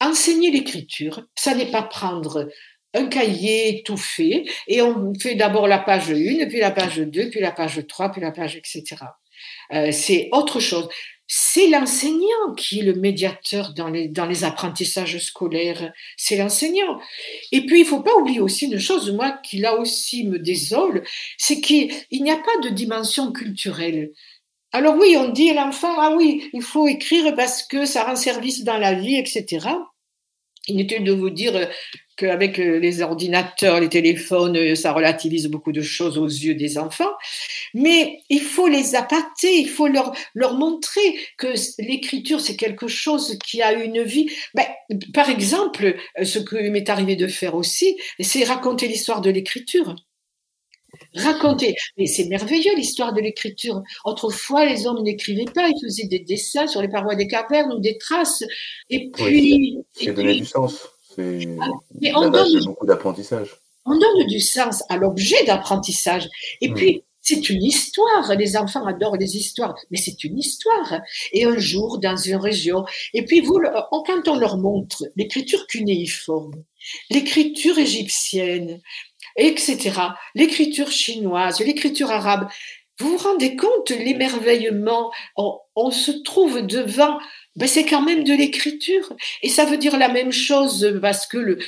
enseigner 0.00 0.50
l'écriture, 0.50 1.26
ça 1.36 1.54
n'est 1.54 1.70
pas 1.70 1.82
prendre 1.82 2.48
un 2.94 3.06
cahier 3.06 3.82
fait 3.96 4.44
et 4.66 4.82
on 4.82 5.14
fait 5.14 5.34
d'abord 5.34 5.68
la 5.68 5.78
page 5.78 6.10
1, 6.10 6.46
puis 6.48 6.58
la 6.58 6.70
page 6.70 6.98
2, 6.98 7.30
puis 7.30 7.40
la 7.40 7.52
page 7.52 7.80
3, 7.86 8.12
puis 8.12 8.20
la 8.20 8.32
page, 8.32 8.56
etc. 8.56 8.84
Euh, 9.72 9.92
c'est 9.92 10.28
autre 10.32 10.60
chose. 10.60 10.88
C'est 11.26 11.68
l'enseignant 11.68 12.54
qui 12.56 12.80
est 12.80 12.82
le 12.82 12.94
médiateur 12.94 13.72
dans 13.72 13.88
les, 13.88 14.08
dans 14.08 14.26
les 14.26 14.42
apprentissages 14.42 15.16
scolaires. 15.18 15.92
C'est 16.16 16.36
l'enseignant. 16.36 16.98
Et 17.52 17.64
puis, 17.66 17.80
il 17.80 17.86
faut 17.86 18.02
pas 18.02 18.14
oublier 18.16 18.40
aussi 18.40 18.66
une 18.66 18.80
chose, 18.80 19.12
moi, 19.12 19.38
qui 19.44 19.58
là 19.58 19.76
aussi 19.76 20.26
me 20.26 20.40
désole, 20.40 21.04
c'est 21.38 21.60
qu'il 21.60 21.92
n'y 22.10 22.32
a 22.32 22.36
pas 22.36 22.68
de 22.68 22.70
dimension 22.70 23.30
culturelle. 23.30 24.10
Alors 24.72 24.96
oui, 24.96 25.16
on 25.16 25.30
dit 25.30 25.50
à 25.50 25.54
l'enfant, 25.54 25.94
ah 25.98 26.14
oui, 26.16 26.48
il 26.52 26.62
faut 26.62 26.88
écrire 26.88 27.34
parce 27.34 27.62
que 27.62 27.86
ça 27.86 28.04
rend 28.04 28.16
service 28.16 28.64
dans 28.64 28.78
la 28.78 28.94
vie, 28.94 29.16
etc. 29.16 29.68
Inutile 30.68 31.04
de 31.04 31.12
vous 31.12 31.30
dire 31.30 31.68
qu'avec 32.20 32.58
euh, 32.58 32.78
les 32.78 33.00
ordinateurs, 33.00 33.80
les 33.80 33.88
téléphones, 33.88 34.56
euh, 34.56 34.74
ça 34.74 34.92
relativise 34.92 35.46
beaucoup 35.46 35.72
de 35.72 35.80
choses 35.80 36.18
aux 36.18 36.26
yeux 36.26 36.54
des 36.54 36.76
enfants. 36.76 37.10
Mais 37.72 38.18
il 38.28 38.42
faut 38.42 38.68
les 38.68 38.94
appâter, 38.94 39.58
il 39.58 39.68
faut 39.68 39.88
leur, 39.88 40.14
leur 40.34 40.54
montrer 40.54 41.00
que 41.38 41.48
l'écriture, 41.78 42.40
c'est 42.40 42.56
quelque 42.56 42.88
chose 42.88 43.38
qui 43.42 43.62
a 43.62 43.72
une 43.72 44.02
vie. 44.02 44.30
Ben, 44.54 44.66
par 45.14 45.30
exemple, 45.30 45.96
euh, 46.18 46.24
ce 46.24 46.38
que 46.38 46.56
m'est 46.68 46.90
arrivé 46.90 47.16
de 47.16 47.26
faire 47.26 47.54
aussi, 47.54 47.96
c'est 48.20 48.44
raconter 48.44 48.86
l'histoire 48.86 49.22
de 49.22 49.30
l'écriture. 49.30 49.96
Raconter. 51.14 51.74
Mais 51.98 52.06
c'est 52.06 52.26
merveilleux 52.26 52.74
l'histoire 52.76 53.12
de 53.12 53.20
l'écriture. 53.20 53.82
Autrefois, 54.04 54.66
les 54.66 54.86
hommes 54.86 55.02
n'écrivaient 55.02 55.50
pas, 55.52 55.68
ils 55.68 55.80
faisaient 55.82 56.06
des 56.06 56.20
dessins 56.20 56.66
sur 56.66 56.82
les 56.82 56.88
parois 56.88 57.16
des 57.16 57.26
cavernes 57.26 57.72
ou 57.72 57.80
des 57.80 57.98
traces. 57.98 58.44
Et 58.90 59.10
puis. 59.10 59.78
Oui, 60.00 60.12
donné 60.12 60.34
du 60.34 60.44
sens. 60.44 60.88
C'est 61.14 61.48
ah, 61.60 61.66
on 62.14 62.30
donne 62.30 62.64
beaucoup 62.64 62.86
d'apprentissage. 62.86 63.56
On 63.84 63.98
donne 63.98 64.26
du 64.28 64.40
sens 64.40 64.84
à 64.88 64.96
l'objet 64.96 65.44
d'apprentissage. 65.44 66.28
Et 66.60 66.68
hmm. 66.68 66.74
puis, 66.74 67.02
c'est 67.22 67.50
une 67.50 67.62
histoire. 67.62 68.34
Les 68.36 68.56
enfants 68.56 68.86
adorent 68.86 69.16
les 69.16 69.36
histoires, 69.36 69.74
mais 69.90 69.98
c'est 69.98 70.24
une 70.24 70.38
histoire. 70.38 71.00
Et 71.32 71.44
un 71.44 71.58
jour, 71.58 71.98
dans 71.98 72.16
une 72.16 72.36
région, 72.36 72.84
et 73.14 73.24
puis 73.24 73.40
vous, 73.40 73.60
quand 74.06 74.28
on 74.28 74.38
leur 74.38 74.58
montre 74.58 75.04
l'écriture 75.16 75.66
cunéiforme, 75.66 76.64
l'écriture 77.10 77.78
égyptienne, 77.78 78.80
etc., 79.36 79.92
l'écriture 80.34 80.90
chinoise, 80.90 81.60
l'écriture 81.60 82.10
arabe, 82.10 82.48
vous 82.98 83.16
vous 83.16 83.16
rendez 83.16 83.56
compte 83.56 83.90
l'émerveillement? 83.90 85.10
On, 85.36 85.90
se 85.90 86.10
trouve 86.10 86.60
devant, 86.60 87.18
ben 87.56 87.66
c'est 87.66 87.86
quand 87.86 88.02
même 88.02 88.24
de 88.24 88.34
l'écriture. 88.34 89.12
Et 89.42 89.48
ça 89.48 89.64
veut 89.64 89.78
dire 89.78 89.96
la 89.96 90.08
même 90.08 90.32
chose 90.32 90.98
parce 91.00 91.26
que 91.26 91.38
le, 91.38 91.58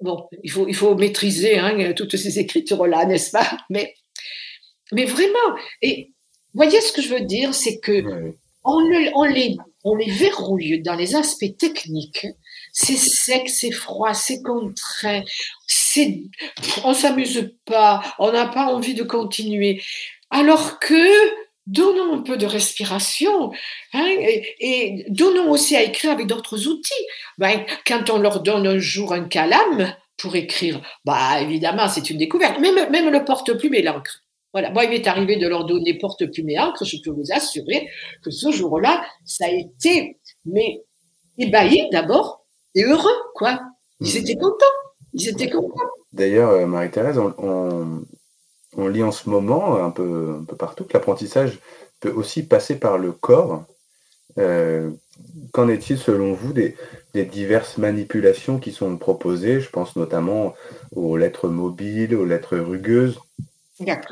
bon, 0.00 0.26
il 0.42 0.50
faut, 0.50 0.66
il 0.66 0.74
faut 0.74 0.94
maîtriser 0.94 1.58
hein, 1.58 1.92
toutes 1.92 2.16
ces 2.16 2.38
écritures-là, 2.38 3.04
n'est-ce 3.04 3.32
pas? 3.32 3.58
Mais 3.68 3.94
mais 4.92 5.04
vraiment, 5.04 5.58
et 5.82 6.12
voyez 6.54 6.80
ce 6.80 6.92
que 6.92 7.02
je 7.02 7.10
veux 7.10 7.20
dire, 7.20 7.54
c'est 7.54 7.78
que 7.78 8.32
on, 8.64 8.82
on, 9.14 9.24
les, 9.24 9.56
on 9.84 9.94
les 9.94 10.10
verrouille 10.10 10.80
dans 10.82 10.94
les 10.94 11.14
aspects 11.14 11.56
techniques. 11.58 12.26
C'est 12.72 12.96
sec, 12.96 13.48
c'est 13.48 13.70
froid, 13.70 14.14
c'est 14.14 14.42
contraint, 14.42 15.22
c'est, 15.98 16.84
on 16.84 16.94
s'amuse 16.94 17.54
pas, 17.64 18.02
on 18.18 18.32
n'a 18.32 18.46
pas 18.46 18.66
envie 18.66 18.94
de 18.94 19.02
continuer. 19.02 19.82
Alors 20.30 20.78
que 20.78 20.94
donnons 21.66 22.14
un 22.14 22.22
peu 22.22 22.36
de 22.36 22.46
respiration 22.46 23.50
hein, 23.92 24.06
et, 24.60 25.04
donnons 25.08 25.50
aussi 25.50 25.76
à 25.76 25.82
écrire 25.82 26.12
avec 26.12 26.26
d'autres 26.26 26.66
outils. 26.68 27.04
Ben, 27.38 27.64
quand 27.86 28.10
on 28.10 28.18
leur 28.18 28.40
donne 28.42 28.66
un 28.66 28.78
jour 28.78 29.12
un 29.12 29.24
calame 29.24 29.94
pour 30.16 30.34
écrire, 30.36 30.80
bah 31.04 31.40
évidemment 31.40 31.88
c'est 31.88 32.10
une 32.10 32.18
découverte. 32.18 32.58
Même, 32.60 32.90
même 32.90 33.10
le 33.10 33.24
porte-plume 33.24 33.74
et 33.74 33.82
l'encre. 33.82 34.22
Voilà. 34.54 34.70
Moi, 34.70 34.84
il 34.84 34.90
m'est 34.90 35.06
arrivé 35.06 35.36
de 35.36 35.46
leur 35.46 35.66
donner 35.66 35.98
porte-plume 35.98 36.48
et 36.48 36.58
encre. 36.58 36.82
Je 36.84 36.96
peux 37.04 37.10
vous 37.10 37.30
assurer 37.32 37.86
que 38.22 38.30
ce 38.30 38.50
jour-là, 38.50 39.04
ça 39.26 39.44
a 39.44 39.50
été, 39.50 40.18
mais 40.46 40.80
ébahi 41.36 41.88
d'abord 41.92 42.46
et 42.74 42.82
heureux, 42.84 43.16
quoi. 43.34 43.60
Ils 44.00 44.16
étaient 44.16 44.36
mmh. 44.36 44.40
contents. 44.40 44.87
Ils 45.14 45.28
étaient 45.28 45.50
contents. 45.50 45.74
D'ailleurs, 46.12 46.50
euh, 46.50 46.66
Marie-Thérèse, 46.66 47.18
on, 47.18 48.88
lit 48.88 49.02
en 49.02 49.12
ce 49.12 49.28
moment, 49.28 49.82
un 49.84 49.90
peu, 49.90 50.38
un 50.40 50.44
peu 50.44 50.56
partout, 50.56 50.84
que 50.84 50.92
l'apprentissage 50.94 51.58
peut 52.00 52.12
aussi 52.12 52.42
passer 52.42 52.76
par 52.76 52.98
le 52.98 53.12
corps. 53.12 53.64
Euh, 54.38 54.90
qu'en 55.52 55.68
est-il 55.68 55.98
selon 55.98 56.32
vous 56.32 56.52
des, 56.52 56.76
des, 57.12 57.24
diverses 57.24 57.76
manipulations 57.78 58.58
qui 58.58 58.72
sont 58.72 58.96
proposées? 58.96 59.60
Je 59.60 59.68
pense 59.70 59.96
notamment 59.96 60.54
aux 60.94 61.16
lettres 61.16 61.48
mobiles, 61.48 62.14
aux 62.14 62.24
lettres 62.24 62.56
rugueuses 62.56 63.18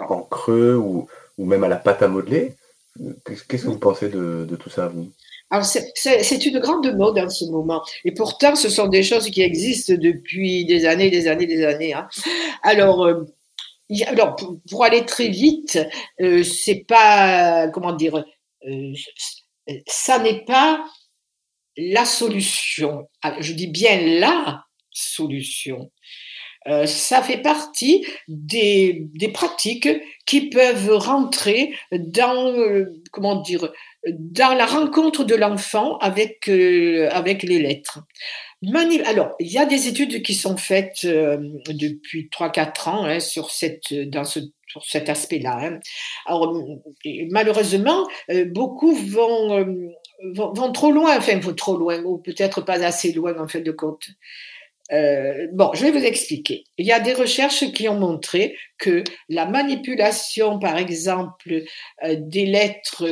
en 0.08 0.22
creux 0.22 0.76
ou, 0.76 1.08
même 1.38 1.64
à 1.64 1.68
la 1.68 1.76
pâte 1.76 2.02
à 2.02 2.08
modeler. 2.08 2.54
Qu'est-ce 3.24 3.44
que 3.44 3.70
vous 3.70 3.78
pensez 3.78 4.08
de, 4.08 4.56
tout 4.58 4.70
ça, 4.70 4.88
vous? 4.88 5.10
Alors, 5.50 5.64
c'est 5.64 6.46
une 6.46 6.58
grande 6.58 6.92
mode 6.96 7.18
en 7.18 7.28
ce 7.28 7.44
moment. 7.44 7.82
Et 8.04 8.10
pourtant, 8.12 8.56
ce 8.56 8.68
sont 8.68 8.88
des 8.88 9.04
choses 9.04 9.30
qui 9.30 9.42
existent 9.42 9.94
depuis 9.96 10.64
des 10.64 10.86
années, 10.86 11.08
des 11.08 11.28
années, 11.28 11.46
des 11.46 11.64
années. 11.64 11.94
Hein. 11.94 12.08
Alors, 12.62 13.04
euh, 13.04 13.24
alors 14.06 14.34
pour, 14.68 14.84
aller 14.84 15.06
très 15.06 15.28
vite, 15.28 15.78
euh, 16.20 16.42
c'est 16.42 16.84
pas, 16.88 17.68
comment 17.68 17.92
dire, 17.92 18.24
euh, 18.66 18.92
ça 19.86 20.18
n'est 20.18 20.44
pas 20.44 20.84
la 21.76 22.04
solution. 22.04 23.08
Je 23.38 23.52
dis 23.52 23.68
bien 23.68 24.18
la 24.18 24.64
solution. 24.90 25.92
Euh, 26.68 26.86
ça 26.86 27.22
fait 27.22 27.38
partie 27.38 28.06
des, 28.28 29.08
pratiques 29.32 29.88
qui 30.26 30.48
peuvent 30.48 30.90
rentrer 30.90 31.72
dans, 31.92 32.52
euh, 32.52 33.00
comment 33.12 33.40
dire, 33.40 33.72
dans 34.08 34.56
la 34.56 34.66
rencontre 34.66 35.24
de 35.24 35.34
l'enfant 35.34 35.98
avec, 35.98 36.48
euh, 36.48 37.08
avec 37.12 37.42
les 37.42 37.58
lettres. 37.60 38.00
Alors, 39.04 39.34
il 39.38 39.52
y 39.52 39.58
a 39.58 39.66
des 39.66 39.86
études 39.86 40.22
qui 40.22 40.34
sont 40.34 40.56
faites 40.56 41.06
depuis 41.06 42.28
3-4 42.32 42.88
ans 42.88 43.04
hein, 43.04 43.20
sur, 43.20 43.50
cette, 43.50 43.84
sur 43.84 44.84
cet 44.84 45.08
aspect-là. 45.08 45.58
Hein. 45.60 45.78
Alors, 46.24 46.56
malheureusement, 47.30 48.08
beaucoup 48.46 48.94
vont, 48.94 49.64
vont, 50.34 50.52
vont, 50.52 50.72
trop 50.72 50.90
loin, 50.90 51.16
enfin, 51.16 51.38
vont 51.38 51.54
trop 51.54 51.76
loin, 51.76 52.02
ou 52.02 52.18
peut-être 52.18 52.62
pas 52.62 52.82
assez 52.82 53.12
loin 53.12 53.38
en 53.38 53.46
fin 53.46 53.60
de 53.60 53.72
compte. 53.72 54.08
Euh, 54.92 55.48
bon, 55.52 55.70
je 55.74 55.82
vais 55.82 55.90
vous 55.90 56.04
expliquer. 56.04 56.64
Il 56.78 56.86
y 56.86 56.92
a 56.92 57.00
des 57.00 57.14
recherches 57.14 57.72
qui 57.72 57.88
ont 57.88 57.98
montré 57.98 58.56
que 58.78 59.02
la 59.28 59.46
manipulation, 59.46 60.58
par 60.58 60.76
exemple, 60.76 61.62
euh, 62.04 62.16
des 62.18 62.46
lettres 62.46 63.04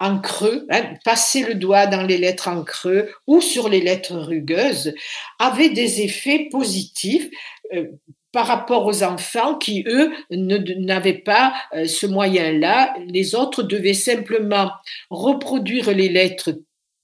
en 0.00 0.18
creux, 0.18 0.66
hein, 0.70 0.94
passer 1.04 1.44
le 1.44 1.54
doigt 1.54 1.86
dans 1.86 2.02
les 2.02 2.18
lettres 2.18 2.48
en 2.48 2.64
creux 2.64 3.10
ou 3.26 3.40
sur 3.40 3.68
les 3.68 3.80
lettres 3.80 4.16
rugueuses, 4.16 4.94
avait 5.38 5.70
des 5.70 6.02
effets 6.02 6.48
positifs. 6.50 7.28
Euh, 7.74 7.86
par 8.32 8.46
rapport 8.46 8.86
aux 8.86 9.02
enfants 9.02 9.58
qui, 9.58 9.82
eux, 9.88 10.12
n'avaient 10.30 11.14
pas 11.14 11.52
ce 11.72 12.06
moyen-là. 12.06 12.94
Les 13.08 13.34
autres 13.34 13.64
devaient 13.64 13.92
simplement 13.92 14.70
reproduire 15.10 15.90
les 15.90 16.08
lettres 16.08 16.52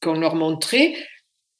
qu'on 0.00 0.20
leur 0.20 0.36
montrait, 0.36 0.94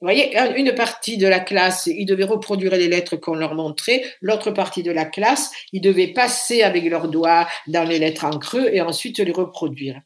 vous 0.07 0.13
voyez, 0.13 0.39
une 0.57 0.73
partie 0.73 1.19
de 1.19 1.27
la 1.27 1.41
classe, 1.41 1.89
ils 1.89 2.07
devaient 2.07 2.23
reproduire 2.23 2.77
les 2.77 2.87
lettres 2.87 3.17
qu'on 3.17 3.35
leur 3.35 3.57
montrait. 3.57 4.05
L'autre 4.21 4.53
partie 4.53 4.85
de 4.85 4.93
la 4.93 5.05
classe, 5.05 5.51
ils 5.73 5.81
devaient 5.81 6.13
passer 6.13 6.63
avec 6.63 6.85
leurs 6.85 7.09
doigts 7.09 7.49
dans 7.67 7.83
les 7.83 7.99
lettres 7.99 8.25
en 8.25 8.39
creux 8.39 8.69
et 8.73 8.81
ensuite 8.81 9.19
les 9.19 9.33
reproduire. 9.33 10.01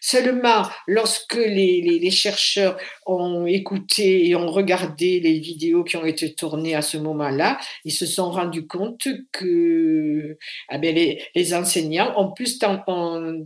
Seulement, 0.00 0.68
lorsque 0.86 1.34
les, 1.34 2.10
chercheurs 2.12 2.78
ont 3.06 3.44
écouté 3.44 4.28
et 4.28 4.36
ont 4.36 4.46
regardé 4.46 5.18
les 5.18 5.40
vidéos 5.40 5.82
qui 5.82 5.96
ont 5.96 6.06
été 6.06 6.32
tournées 6.32 6.76
à 6.76 6.82
ce 6.82 6.98
moment-là, 6.98 7.58
ils 7.84 7.92
se 7.92 8.06
sont 8.06 8.30
rendus 8.30 8.68
compte 8.68 9.08
que 9.32 10.38
eh 10.70 10.78
bien, 10.78 10.92
les, 10.92 11.54
enseignants 11.54 12.14
ont 12.16 12.30
plus, 12.30 12.56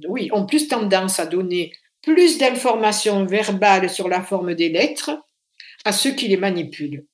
oui, 0.06 0.28
ont 0.32 0.44
plus 0.44 0.68
tendance 0.68 1.18
à 1.18 1.24
donner 1.24 1.72
plus 2.02 2.36
d'informations 2.36 3.24
verbales 3.24 3.88
sur 3.88 4.10
la 4.10 4.20
forme 4.20 4.54
des 4.54 4.68
lettres 4.68 5.18
à 5.84 5.92
ceux 5.92 6.12
qui 6.12 6.28
les 6.28 6.36
manipulent. 6.36 7.06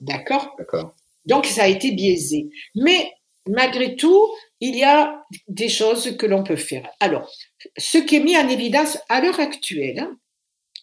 D'accord? 0.00 0.54
D'accord. 0.58 0.94
Donc, 1.26 1.46
ça 1.46 1.64
a 1.64 1.68
été 1.68 1.92
biaisé. 1.92 2.48
Mais 2.74 3.12
malgré 3.46 3.96
tout, 3.96 4.28
il 4.60 4.76
y 4.76 4.84
a 4.84 5.24
des 5.48 5.68
choses 5.68 6.16
que 6.16 6.26
l'on 6.26 6.42
peut 6.42 6.56
faire. 6.56 6.88
Alors, 7.00 7.30
ce 7.76 7.98
qui 7.98 8.16
est 8.16 8.20
mis 8.20 8.36
en 8.36 8.48
évidence 8.48 8.98
à 9.08 9.20
l'heure 9.20 9.40
actuelle, 9.40 10.00
hein, 10.00 10.18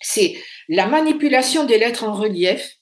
c'est 0.02 0.36
la 0.68 0.88
manipulation 0.88 1.66
des 1.66 1.78
lettres 1.78 2.04
en 2.04 2.14
relief 2.14 2.78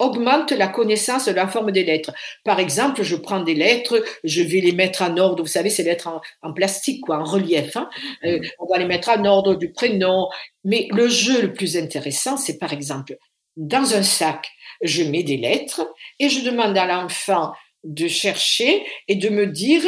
augmente 0.00 0.50
la 0.50 0.66
connaissance 0.66 1.26
de 1.26 1.32
la 1.32 1.46
forme 1.46 1.70
des 1.70 1.84
lettres. 1.84 2.12
Par 2.44 2.58
exemple, 2.58 3.02
je 3.02 3.16
prends 3.16 3.42
des 3.42 3.54
lettres, 3.54 4.02
je 4.24 4.42
vais 4.42 4.60
les 4.60 4.72
mettre 4.72 5.02
en 5.02 5.16
ordre, 5.16 5.42
vous 5.42 5.48
savez, 5.48 5.70
ces 5.70 5.82
lettres 5.82 6.20
en, 6.42 6.52
plastique, 6.52 7.02
quoi, 7.02 7.18
en 7.18 7.24
relief. 7.24 7.76
Hein. 7.76 7.88
Euh, 8.24 8.40
on 8.58 8.66
va 8.66 8.78
les 8.78 8.86
mettre 8.86 9.10
en 9.10 9.24
ordre 9.24 9.54
du 9.54 9.70
prénom. 9.70 10.28
Mais 10.64 10.88
le 10.90 11.08
jeu 11.08 11.42
le 11.42 11.52
plus 11.52 11.76
intéressant, 11.76 12.36
c'est 12.36 12.58
par 12.58 12.72
exemple, 12.72 13.16
dans 13.56 13.94
un 13.94 14.02
sac, 14.02 14.48
je 14.82 15.02
mets 15.02 15.22
des 15.22 15.36
lettres 15.36 15.86
et 16.18 16.28
je 16.28 16.42
demande 16.42 16.76
à 16.76 16.86
l'enfant 16.86 17.52
de 17.84 18.08
chercher 18.08 18.84
et 19.08 19.16
de 19.16 19.28
me 19.28 19.46
dire 19.46 19.82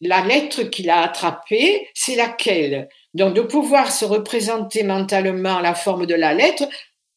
la 0.00 0.24
lettre 0.24 0.64
qu'il 0.64 0.90
a 0.90 1.02
attrapée, 1.02 1.88
c'est 1.94 2.16
laquelle? 2.16 2.88
Donc 3.14 3.34
de 3.34 3.40
pouvoir 3.40 3.90
se 3.90 4.04
représenter 4.04 4.82
mentalement 4.82 5.60
la 5.60 5.74
forme 5.74 6.06
de 6.06 6.14
la 6.14 6.34
lettre 6.34 6.64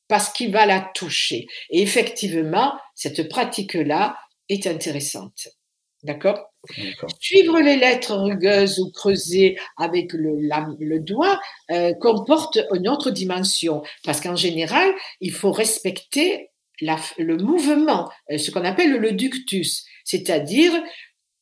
parce 0.09 0.33
qu'il 0.33 0.51
va 0.51 0.65
la 0.65 0.81
toucher. 0.81 1.47
Et 1.69 1.81
effectivement, 1.81 2.73
cette 2.95 3.29
pratique-là 3.29 4.17
est 4.49 4.67
intéressante. 4.67 5.47
D'accord? 6.03 6.49
Suivre 7.19 7.59
les 7.59 7.77
lettres 7.77 8.15
rugueuses 8.15 8.79
ou 8.79 8.91
creusées 8.91 9.57
avec 9.77 10.11
le, 10.13 10.99
doigt 10.99 11.39
euh, 11.71 11.93
comporte 11.93 12.59
une 12.73 12.89
autre 12.89 13.11
dimension, 13.11 13.81
parce 14.03 14.19
qu'en 14.19 14.35
général, 14.35 14.89
il 15.21 15.31
faut 15.31 15.51
respecter 15.51 16.49
le 16.81 17.37
mouvement, 17.37 18.09
euh, 18.31 18.37
ce 18.37 18.51
qu'on 18.51 18.63
appelle 18.63 18.91
le 18.91 19.11
ductus, 19.11 19.85
c'est-à-dire 20.05 20.71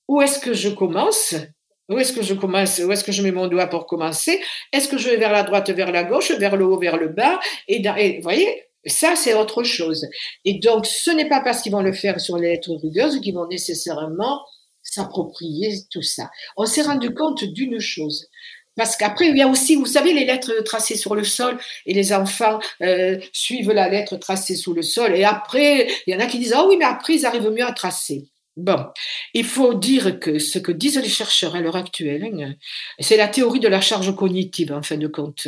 où 0.08 0.22
est-ce 0.22 0.40
que 0.40 0.54
je 0.54 0.70
commence? 0.70 1.36
Où 1.89 1.97
est-ce 1.97 2.13
que 2.13 2.21
je 2.21 2.34
commence? 2.34 2.80
Où 2.80 2.91
est-ce 2.91 3.04
que 3.04 3.12
je 3.12 3.21
mets 3.21 3.32
mon 3.32 3.47
doigt 3.47 3.67
pour 3.67 3.86
commencer? 3.86 4.41
Est-ce 4.73 4.88
que 4.88 4.97
je 4.97 5.10
vais 5.10 5.17
vers 5.17 5.32
la 5.32 5.43
droite, 5.43 5.69
vers 5.69 5.91
la 5.91 6.04
gauche, 6.04 6.32
vers 6.32 6.56
le 6.56 6.65
haut, 6.65 6.78
vers 6.78 6.97
le 6.97 7.10
bas? 7.10 7.39
Et, 7.67 7.82
vous 7.82 8.23
voyez, 8.23 8.63
ça 8.86 9.15
c'est 9.15 9.34
autre 9.34 9.63
chose. 9.63 10.06
Et 10.45 10.60
donc, 10.60 10.86
ce 10.86 11.12
n'est 11.12 11.30
pas 11.30 11.41
parce 11.41 11.62
qu'ils 11.62 11.71
vont 11.71 11.82
le 11.82 11.93
faire 11.93 12.19
sur 12.19 12.38
les 12.38 12.52
lettres 12.52 12.73
rugueuses 12.73 13.21
qu'ils 13.21 13.36
vont 13.36 13.47
nécessairement 13.47 14.41
s'approprier 14.84 15.73
tout 15.91 16.02
ça. 16.02 16.30
On 16.56 16.65
s'est 16.65 16.82
rendu 16.82 17.13
compte 17.13 17.43
d'une 17.43 17.80
chose. 17.80 18.28
Parce 18.76 18.95
qu'après, 18.95 19.30
il 19.30 19.38
y 19.38 19.41
a 19.41 19.47
aussi, 19.47 19.76
vous 19.76 19.88
savez, 19.88 20.13
les 20.13 20.23
lettres 20.23 20.62
tracées 20.63 20.95
sur 20.95 21.15
le 21.15 21.23
sol 21.23 21.58
et 21.88 21.93
les 21.93 22.13
enfants 22.13 22.60
euh, 22.84 23.17
suivent 23.34 23.71
la 23.71 23.89
lettre 23.89 24.17
tracée 24.17 24.56
sous 24.56 24.73
le 24.73 24.84
sol. 24.84 25.15
Et 25.15 25.23
après, 25.23 25.88
il 26.06 26.13
y 26.13 26.15
en 26.15 26.19
a 26.19 26.28
qui 26.28 26.38
disent, 26.38 26.54
oh 26.56 26.67
oui, 26.69 26.78
mais 26.78 26.86
après, 26.86 27.15
ils 27.15 27.26
arrivent 27.26 27.50
mieux 27.50 27.65
à 27.65 27.71
tracer. 27.71 28.28
Bon, 28.58 28.88
il 29.36 29.46
faut 29.46 29.76
dire 29.76 30.20
que 30.20 30.39
ce 30.39 30.58
que 30.58 30.72
disent 30.72 30.98
les 30.98 31.08
chercheurs 31.08 31.56
à 31.56 31.62
l'heure 31.62 31.76
actuelle, 31.76 32.24
hein, 32.26 32.56
c'est 33.00 33.15
la 33.15 33.28
théorie 33.28 33.60
de 33.60 33.67
la 33.67 33.82
charge 33.82 34.15
cognitive 34.15 34.74
en 34.74 34.82
fin 34.82 34.98
de 34.98 35.08
compte. 35.08 35.48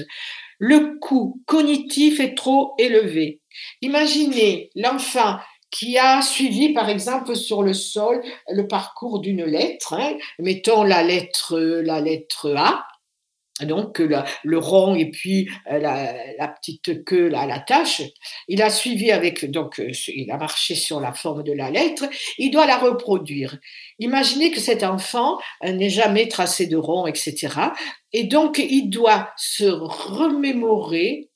Le 0.60 1.00
coût 1.00 1.42
cognitif 1.48 2.20
est 2.20 2.36
trop 2.36 2.76
élevé. 2.78 3.40
Imaginez 3.82 4.70
l'enfant 4.76 5.40
qui 5.72 5.98
a 5.98 6.22
suivi, 6.22 6.72
par 6.72 6.88
exemple, 6.88 7.36
sur 7.36 7.64
le 7.64 7.74
sol 7.74 8.22
le 8.48 8.68
parcours 8.68 9.22
d'une 9.22 9.44
lettre. 9.44 9.94
Hein, 9.94 10.16
mettons 10.38 10.84
la 10.84 11.02
lettre, 11.02 11.60
la 11.60 12.02
lettre 12.02 12.54
A 12.56 12.86
donc 13.66 14.00
le 14.00 14.58
rond 14.58 14.96
et 14.96 15.10
puis 15.10 15.50
euh, 15.72 15.80
la, 15.80 16.48
petite 16.48 17.04
queue, 17.06 17.28
la, 17.28 17.46
la 17.46 17.60
tâche. 17.60 18.02
Il 18.48 18.62
a 18.62 18.70
suivi 18.70 19.12
avec, 19.12 19.50
donc 19.50 19.80
euh, 19.80 19.92
il 20.08 20.32
a 20.32 20.38
marché 20.38 20.76
sur 20.76 21.00
la 21.00 21.14
forme 21.14 21.44
de 21.44 21.54
la 21.54 21.70
lettre, 21.70 22.06
il 22.38 22.52
doit 22.52 22.66
la 22.66 22.78
reproduire. 22.78 23.58
Imaginez 24.00 24.52
que 24.52 24.60
cet 24.60 24.84
enfant 24.84 25.38
euh, 25.64 25.72
n'ait 25.72 25.90
jamais 25.90 26.28
tracé 26.28 26.68
de 26.68 26.78
rond, 26.78 27.06
etc. 27.08 27.48
Et 28.14 28.24
donc 28.24 28.58
il 28.58 28.90
doit 28.90 29.30
se 29.38 29.66
remémorer 29.66 31.30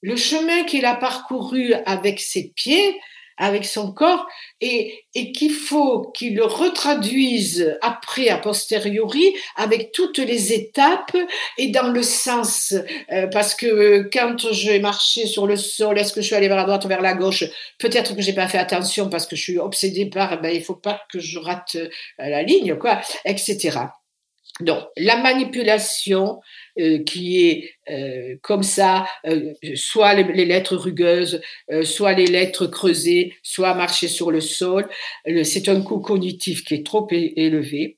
le 0.00 0.16
chemin 0.16 0.64
qu'il 0.64 0.84
a 0.84 0.94
parcouru 0.94 1.72
avec 1.86 2.20
ses 2.20 2.52
pieds 2.54 3.00
avec 3.36 3.64
son 3.64 3.92
corps 3.92 4.26
et, 4.60 5.04
et 5.14 5.32
qu'il 5.32 5.52
faut 5.52 6.10
qu'il 6.12 6.36
le 6.36 6.44
retraduise 6.44 7.76
après, 7.82 8.28
a 8.28 8.38
posteriori, 8.38 9.34
avec 9.56 9.92
toutes 9.92 10.18
les 10.18 10.52
étapes 10.52 11.16
et 11.58 11.68
dans 11.68 11.88
le 11.88 12.02
sens, 12.02 12.74
euh, 13.12 13.26
parce 13.28 13.54
que 13.54 14.08
quand 14.12 14.52
j'ai 14.52 14.78
marché 14.78 15.26
sur 15.26 15.46
le 15.46 15.56
sol, 15.56 15.98
est-ce 15.98 16.12
que 16.12 16.20
je 16.20 16.26
suis 16.26 16.36
allé 16.36 16.48
vers 16.48 16.56
la 16.56 16.64
droite 16.64 16.84
ou 16.84 16.88
vers 16.88 17.02
la 17.02 17.14
gauche? 17.14 17.44
Peut-être 17.78 18.14
que 18.14 18.22
j'ai 18.22 18.32
pas 18.32 18.48
fait 18.48 18.58
attention 18.58 19.08
parce 19.08 19.26
que 19.26 19.36
je 19.36 19.42
suis 19.42 19.58
obsédée 19.58 20.06
par, 20.06 20.40
ben, 20.40 20.54
il 20.54 20.62
faut 20.62 20.76
pas 20.76 21.00
que 21.10 21.18
je 21.18 21.38
rate 21.38 21.76
euh, 21.76 21.88
la 22.18 22.42
ligne, 22.42 22.76
quoi, 22.76 23.00
etc. 23.24 23.78
Donc, 24.60 24.84
la 24.96 25.16
manipulation 25.16 26.38
euh, 26.38 26.40
qui 26.76 27.48
est 27.48 27.70
euh, 27.90 28.36
comme 28.42 28.62
ça, 28.62 29.06
euh, 29.26 29.52
soit 29.74 30.14
les, 30.14 30.44
lettres 30.44 30.76
rugueuses, 30.76 31.40
soit 31.82 32.14
les 32.14 32.26
lettres 32.26 32.66
creusées, 32.66 33.34
soit 33.42 33.74
marcher 33.74 34.08
sur 34.08 34.30
le 34.30 34.40
sol, 34.40 34.88
c'est 35.44 35.68
un 35.68 35.80
coût 35.82 36.00
cognitif 36.00 36.64
qui 36.64 36.74
est 36.74 36.86
trop 36.86 37.06
élevé. 37.10 37.96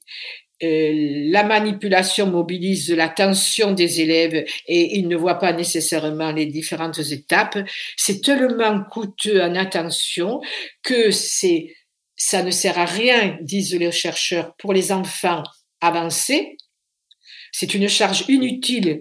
la 0.60 1.44
manipulation 1.44 2.26
mobilise 2.26 2.90
l'attention 2.92 3.72
des 3.72 4.00
élèves 4.00 4.44
et 4.66 4.98
ils 4.98 5.08
ne 5.08 5.16
voient 5.16 5.38
pas 5.38 5.52
nécessairement 5.52 6.32
les 6.32 6.46
différentes 6.46 6.98
étapes. 6.98 7.58
C'est 7.96 8.22
tellement 8.22 8.82
coûteux 8.90 9.42
en 9.42 9.54
attention 9.54 10.40
que 10.82 11.10
c'est 11.10 11.74
ça 12.16 12.42
ne 12.42 12.50
sert 12.50 12.78
à 12.78 12.86
rien, 12.86 13.36
disent 13.42 13.74
les 13.74 13.92
chercheurs, 13.92 14.56
pour 14.56 14.72
les 14.72 14.90
enfants 14.90 15.42
avancés, 15.80 16.56
c'est 17.58 17.72
une 17.72 17.88
charge 17.88 18.26
inutile 18.28 19.00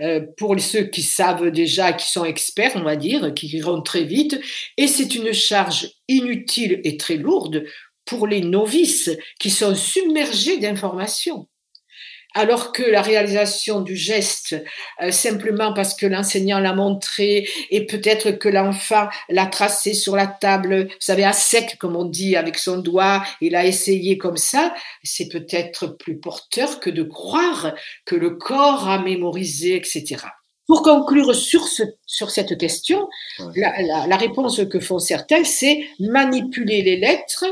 euh, 0.00 0.22
pour 0.36 0.58
ceux 0.58 0.86
qui 0.86 1.02
savent 1.02 1.52
déjà, 1.52 1.92
qui 1.92 2.10
sont 2.10 2.24
experts, 2.24 2.72
on 2.74 2.82
va 2.82 2.96
dire, 2.96 3.32
qui 3.32 3.46
iront 3.46 3.80
très 3.80 4.02
vite, 4.02 4.40
et 4.76 4.88
c'est 4.88 5.14
une 5.14 5.32
charge 5.32 5.88
inutile 6.08 6.80
et 6.82 6.96
très 6.96 7.14
lourde 7.14 7.64
pour 8.04 8.26
les 8.26 8.40
novices 8.40 9.10
qui 9.38 9.50
sont 9.50 9.76
submergés 9.76 10.58
d'informations 10.58 11.46
alors 12.34 12.72
que 12.72 12.82
la 12.82 13.02
réalisation 13.02 13.80
du 13.80 13.96
geste, 13.96 14.56
euh, 15.00 15.10
simplement 15.10 15.72
parce 15.74 15.94
que 15.94 16.06
l'enseignant 16.06 16.58
l'a 16.58 16.74
montré 16.74 17.48
et 17.70 17.86
peut-être 17.86 18.32
que 18.32 18.48
l'enfant 18.48 19.08
l'a 19.28 19.46
tracé 19.46 19.94
sur 19.94 20.16
la 20.16 20.26
table, 20.26 20.84
vous 20.88 20.96
savez, 21.00 21.24
à 21.24 21.32
sec, 21.32 21.76
comme 21.78 21.96
on 21.96 22.04
dit, 22.04 22.36
avec 22.36 22.58
son 22.58 22.78
doigt, 22.78 23.22
il 23.40 23.56
a 23.56 23.66
essayé 23.66 24.18
comme 24.18 24.36
ça, 24.36 24.74
c'est 25.02 25.28
peut-être 25.28 25.86
plus 25.98 26.18
porteur 26.18 26.80
que 26.80 26.90
de 26.90 27.02
croire 27.02 27.74
que 28.04 28.16
le 28.16 28.30
corps 28.30 28.88
a 28.88 29.02
mémorisé, 29.02 29.76
etc. 29.76 30.16
Pour 30.66 30.82
conclure 30.82 31.34
sur, 31.34 31.66
ce, 31.66 31.82
sur 32.06 32.30
cette 32.30 32.56
question, 32.56 33.08
la, 33.56 34.06
la 34.06 34.16
réponse 34.16 34.60
que 34.70 34.80
font 34.80 34.98
certains, 34.98 35.44
c'est 35.44 35.80
manipuler 35.98 36.82
les 36.82 36.96
lettres, 36.96 37.44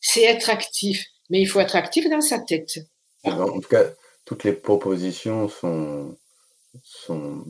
c'est 0.00 0.22
être 0.22 0.50
actif. 0.50 1.04
Mais 1.30 1.40
il 1.40 1.46
faut 1.46 1.60
être 1.60 1.76
actif 1.76 2.08
dans 2.08 2.20
sa 2.20 2.38
tête. 2.38 2.78
En 3.24 3.60
tout 3.60 3.68
cas, 3.68 3.84
toutes 4.24 4.44
les 4.44 4.52
propositions 4.52 5.48
sont, 5.48 6.16
sont 6.82 7.44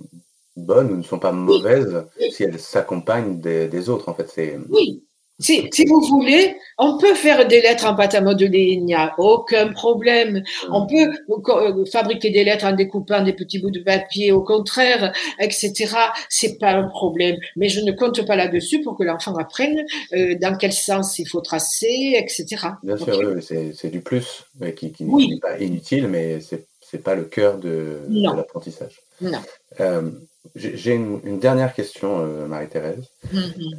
bonnes 0.56 0.92
ou 0.92 0.96
ne 0.96 1.02
sont 1.02 1.18
pas 1.18 1.32
mauvaises 1.32 2.06
si 2.30 2.44
elles 2.44 2.58
s'accompagnent 2.58 3.40
des, 3.40 3.88
autres. 3.88 4.08
En 4.08 4.14
fait, 4.14 4.28
c'est. 4.28 4.58
Oui. 4.68 5.04
Si, 5.40 5.68
si, 5.72 5.84
vous 5.86 6.00
voulez, 6.00 6.56
on 6.78 6.96
peut 6.98 7.14
faire 7.14 7.46
des 7.48 7.60
lettres 7.60 7.86
en 7.86 7.96
pâte 7.96 8.14
à 8.14 8.20
modeler, 8.20 8.72
il 8.72 8.84
n'y 8.84 8.94
a 8.94 9.14
aucun 9.18 9.72
problème. 9.72 10.42
On 10.70 10.86
peut 10.86 11.12
euh, 11.28 11.84
fabriquer 11.86 12.30
des 12.30 12.44
lettres 12.44 12.66
en 12.66 12.72
découpant 12.72 13.22
des 13.22 13.32
petits 13.32 13.58
bouts 13.58 13.72
de 13.72 13.80
papier, 13.80 14.30
au 14.30 14.42
contraire, 14.42 15.12
etc. 15.40 15.96
C'est 16.28 16.58
pas 16.58 16.72
un 16.72 16.88
problème. 16.88 17.36
Mais 17.56 17.68
je 17.68 17.80
ne 17.80 17.90
compte 17.92 18.24
pas 18.26 18.36
là-dessus 18.36 18.80
pour 18.82 18.96
que 18.96 19.02
l'enfant 19.02 19.34
apprenne 19.36 19.84
euh, 20.12 20.36
dans 20.40 20.56
quel 20.56 20.72
sens 20.72 21.18
il 21.18 21.26
faut 21.26 21.40
tracer, 21.40 22.14
etc. 22.16 22.68
Bien 22.82 22.96
sûr, 22.96 23.18
oui, 23.18 23.72
c'est 23.74 23.90
du 23.90 24.00
plus, 24.00 24.44
qui, 24.76 24.92
qui 24.92 25.04
n'est 25.04 25.40
pas 25.40 25.58
inutile, 25.58 26.06
mais 26.06 26.40
c'est 26.40 26.66
n'est 26.94 27.02
pas 27.02 27.14
le 27.14 27.24
cœur 27.24 27.58
de, 27.58 28.00
l'apprentissage. 28.08 29.00
Non. 29.20 29.40
Euh, 29.80 30.10
j'ai 30.54 30.94
une, 30.94 31.38
dernière 31.38 31.74
question, 31.74 32.20
euh, 32.20 32.46
Marie-Thérèse. 32.46 33.08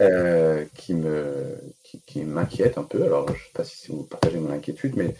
Euh, 0.02 0.66
qui 0.76 0.94
me 0.94 1.58
qui, 2.06 2.24
m'inquiète 2.24 2.78
un 2.78 2.84
peu. 2.84 3.04
Alors, 3.04 3.28
je 3.28 3.34
ne 3.34 3.38
sais 3.38 3.52
pas 3.54 3.64
si 3.64 3.88
vous 3.92 4.04
partagez 4.04 4.38
mon 4.38 4.52
inquiétude, 4.52 4.96
mais 4.98 5.16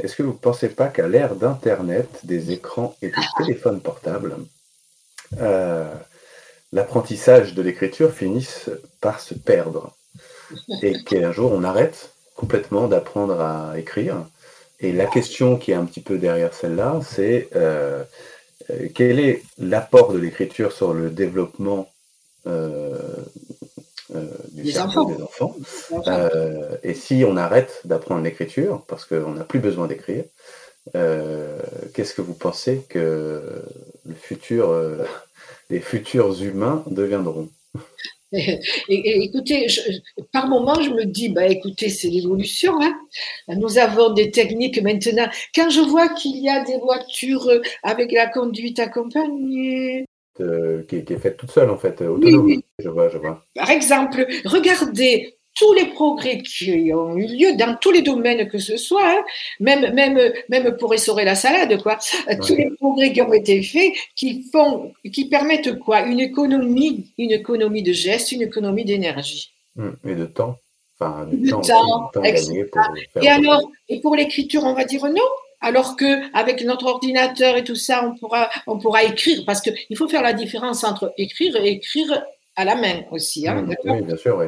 est-ce 0.00 0.16
que 0.16 0.22
vous 0.22 0.32
ne 0.32 0.38
pensez 0.38 0.68
pas 0.68 0.88
qu'à 0.88 1.08
l'ère 1.08 1.36
d'Internet, 1.36 2.08
des 2.24 2.50
écrans 2.50 2.96
et 3.00 3.08
des 3.08 3.14
téléphones 3.38 3.80
portables, 3.80 4.36
l'apprentissage 6.72 7.54
de 7.54 7.62
l'écriture 7.62 8.12
finisse 8.12 8.70
par 9.00 9.20
se 9.20 9.34
perdre 9.34 9.96
et 10.82 11.02
qu'un 11.04 11.32
jour 11.32 11.52
on 11.52 11.62
arrête 11.64 12.10
complètement 12.34 12.88
d'apprendre 12.88 13.40
à 13.40 13.78
écrire? 13.78 14.26
Et 14.80 14.92
la 14.92 15.06
question 15.06 15.56
qui 15.56 15.70
est 15.70 15.74
un 15.74 15.84
petit 15.84 16.02
peu 16.02 16.18
derrière 16.18 16.52
celle-là, 16.52 17.00
c'est 17.02 17.48
euh, 17.56 18.04
euh, 18.70 18.88
quel 18.94 19.18
est 19.20 19.42
l'apport 19.58 20.12
de 20.12 20.18
l'écriture 20.18 20.72
sur 20.72 20.92
le 20.92 21.10
développement 21.10 21.90
euh, 22.46 22.98
du 24.52 24.70
cerveau 24.70 25.12
des 25.12 25.22
enfants 25.22 25.56
Et 26.82 26.94
si 26.94 27.24
on 27.26 27.36
arrête 27.36 27.80
d'apprendre 27.84 28.22
l'écriture, 28.22 28.84
parce 28.88 29.04
qu'on 29.04 29.32
n'a 29.32 29.44
plus 29.44 29.58
besoin 29.58 29.86
d'écrire, 29.86 30.24
qu'est-ce 30.92 32.14
que 32.14 32.22
vous 32.22 32.34
pensez 32.34 32.86
que 32.88 33.62
le 34.04 34.14
futur, 34.14 34.72
les 35.70 35.80
futurs 35.80 36.40
humains 36.40 36.84
deviendront? 36.86 37.48
Et, 38.88 39.24
écoutez, 39.24 39.66
par 40.32 40.48
moment, 40.48 40.80
je 40.80 40.90
me 40.90 41.04
dis, 41.04 41.28
bah, 41.28 41.46
écoutez, 41.46 41.88
c'est 41.88 42.08
l'évolution. 42.08 42.80
Hein. 42.82 42.98
Nous 43.48 43.78
avons 43.78 44.12
des 44.12 44.30
techniques 44.30 44.82
maintenant. 44.82 45.28
Quand 45.54 45.70
je 45.70 45.80
vois 45.80 46.08
qu'il 46.08 46.38
y 46.38 46.48
a 46.48 46.64
des 46.64 46.78
voitures 46.78 47.48
avec 47.82 48.12
la 48.12 48.26
conduite 48.26 48.80
accompagnée, 48.80 50.06
qui, 50.88 50.96
est 50.96 51.18
faite 51.18 51.36
toute 51.36 51.50
seule 51.50 51.70
en 51.70 51.78
fait, 51.78 52.00
autonome. 52.02 52.60
Je 52.78 52.88
vois, 52.88 53.08
je 53.08 53.18
vois. 53.18 53.44
Par 53.54 53.70
exemple, 53.70 54.26
regardez 54.44 55.36
tous 55.56 55.72
les 55.72 55.86
progrès 55.86 56.38
qui 56.38 56.92
ont 56.92 57.16
eu 57.16 57.26
lieu 57.26 57.56
dans 57.56 57.76
tous 57.80 57.90
les 57.90 58.02
domaines 58.02 58.48
que 58.48 58.58
ce 58.58 58.76
soit, 58.76 59.08
hein, 59.08 59.24
même, 59.58 59.92
même, 59.94 60.20
même 60.48 60.76
pour 60.76 60.92
essorer 60.94 61.24
la 61.24 61.34
salade, 61.34 61.82
quoi. 61.82 61.98
Tous 62.46 62.54
les 62.54 62.70
progrès 62.78 63.12
qui 63.12 63.22
ont 63.22 63.32
été 63.32 63.62
faits, 63.62 63.92
qui 64.14 64.44
font, 64.52 64.92
qui 65.12 65.28
permettent 65.28 65.78
quoi? 65.78 66.02
Une 66.02 66.20
économie, 66.20 67.10
une 67.18 67.32
économie 67.32 67.82
de 67.82 67.92
gestes, 67.92 68.32
une 68.32 68.42
économie 68.42 68.84
d'énergie. 68.84 69.50
Hum, 69.78 69.96
et 70.06 70.14
de 70.14 70.26
temps. 70.26 70.58
Enfin, 70.98 71.26
du 71.30 71.50
temps, 71.50 71.60
temps, 71.60 72.10
gagné 72.22 72.64
pour 72.64 72.82
et 73.20 73.28
alors, 73.28 73.70
et 73.88 74.00
pour 74.00 74.16
l'écriture, 74.16 74.64
on 74.64 74.74
va 74.74 74.84
dire 74.84 75.04
non? 75.04 75.22
Alors 75.60 75.96
que 75.96 76.34
avec 76.36 76.62
notre 76.64 76.86
ordinateur 76.86 77.56
et 77.56 77.64
tout 77.64 77.74
ça, 77.74 78.04
on 78.06 78.16
pourra, 78.16 78.50
on 78.66 78.78
pourra 78.78 79.04
écrire 79.04 79.42
parce 79.46 79.60
qu'il 79.60 79.96
faut 79.96 80.08
faire 80.08 80.22
la 80.22 80.32
différence 80.32 80.84
entre 80.84 81.12
écrire 81.16 81.56
et 81.56 81.68
écrire 81.68 82.22
à 82.56 82.64
la 82.64 82.74
main 82.74 83.02
aussi. 83.10 83.46
Hein, 83.46 83.62
mmh, 83.62 83.74
oui, 83.84 84.02
bien 84.02 84.16
sûr, 84.16 84.38
oui. 84.38 84.46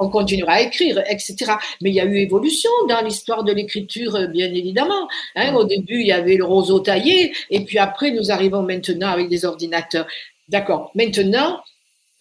On 0.00 0.08
continuera 0.10 0.54
à 0.54 0.60
écrire, 0.62 1.00
etc. 1.08 1.52
Mais 1.80 1.90
il 1.90 1.94
y 1.94 2.00
a 2.00 2.04
eu 2.04 2.16
évolution 2.16 2.70
dans 2.88 3.00
l'histoire 3.02 3.44
de 3.44 3.52
l'écriture, 3.52 4.18
bien 4.28 4.52
évidemment. 4.52 5.08
Hein. 5.36 5.54
Au 5.54 5.64
début, 5.64 6.00
il 6.00 6.06
y 6.06 6.12
avait 6.12 6.36
le 6.36 6.44
roseau 6.44 6.80
taillé, 6.80 7.32
et 7.50 7.64
puis 7.64 7.78
après, 7.78 8.10
nous 8.10 8.32
arrivons 8.32 8.62
maintenant 8.62 9.10
avec 9.10 9.28
des 9.28 9.44
ordinateurs. 9.44 10.06
D'accord. 10.48 10.90
Maintenant, 10.96 11.60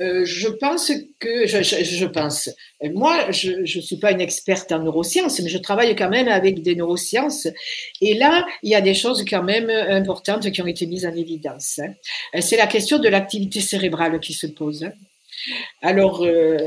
euh, 0.01 0.23
je 0.25 0.47
pense 0.47 0.91
que, 1.19 1.45
je, 1.45 2.05
pense, 2.05 2.49
moi, 2.93 3.31
je 3.31 3.51
ne 3.51 3.81
suis 3.81 3.97
pas 3.97 4.11
une 4.11 4.21
experte 4.21 4.71
en 4.71 4.79
neurosciences, 4.79 5.39
mais 5.41 5.49
je 5.49 5.57
travaille 5.57 5.95
quand 5.95 6.09
même 6.09 6.27
avec 6.27 6.61
des 6.61 6.75
neurosciences. 6.75 7.47
Et 8.01 8.13
là, 8.13 8.45
il 8.63 8.69
y 8.69 8.75
a 8.75 8.81
des 8.81 8.93
choses 8.93 9.25
quand 9.29 9.43
même 9.43 9.69
importantes 9.69 10.49
qui 10.51 10.61
ont 10.61 10.67
été 10.67 10.85
mises 10.85 11.05
en 11.05 11.13
évidence. 11.13 11.79
Hein. 11.79 11.93
C'est 12.41 12.57
la 12.57 12.67
question 12.67 12.99
de 12.99 13.09
l'activité 13.09 13.59
cérébrale 13.59 14.19
qui 14.19 14.33
se 14.33 14.47
pose. 14.47 14.89
Alors, 15.81 16.23
euh, 16.23 16.57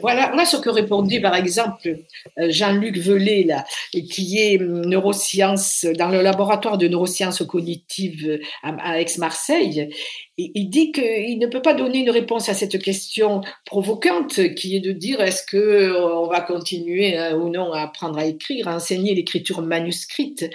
voilà, 0.00 0.28
voilà 0.28 0.44
ce 0.44 0.56
que 0.56 0.70
répondit 0.70 1.20
par 1.20 1.34
exemple 1.34 1.96
euh, 2.38 2.46
Jean-Luc 2.50 2.98
Velay, 2.98 3.44
là, 3.44 3.64
qui 3.92 4.38
est 4.38 4.58
neurosciences, 4.58 5.86
dans 5.98 6.08
le 6.08 6.22
laboratoire 6.22 6.78
de 6.78 6.88
neurosciences 6.88 7.42
cognitives 7.46 8.40
à, 8.62 9.00
Aix-Marseille. 9.00 9.90
Il 10.36 10.70
dit 10.70 10.92
qu'il 10.92 11.38
ne 11.38 11.46
peut 11.46 11.62
pas 11.62 11.74
donner 11.74 11.98
une 11.98 12.10
réponse 12.10 12.48
à 12.48 12.54
cette 12.54 12.80
question 12.82 13.42
provocante 13.66 14.54
qui 14.54 14.76
est 14.76 14.80
de 14.80 14.92
dire 14.92 15.20
est-ce 15.20 15.44
qu'on 15.50 16.26
va 16.26 16.40
continuer 16.40 17.18
ou 17.34 17.50
non 17.50 17.72
à 17.72 17.82
apprendre 17.82 18.18
à 18.18 18.24
écrire, 18.24 18.68
à 18.68 18.76
enseigner 18.76 19.14
l'écriture 19.14 19.60
manuscrite? 19.62 20.48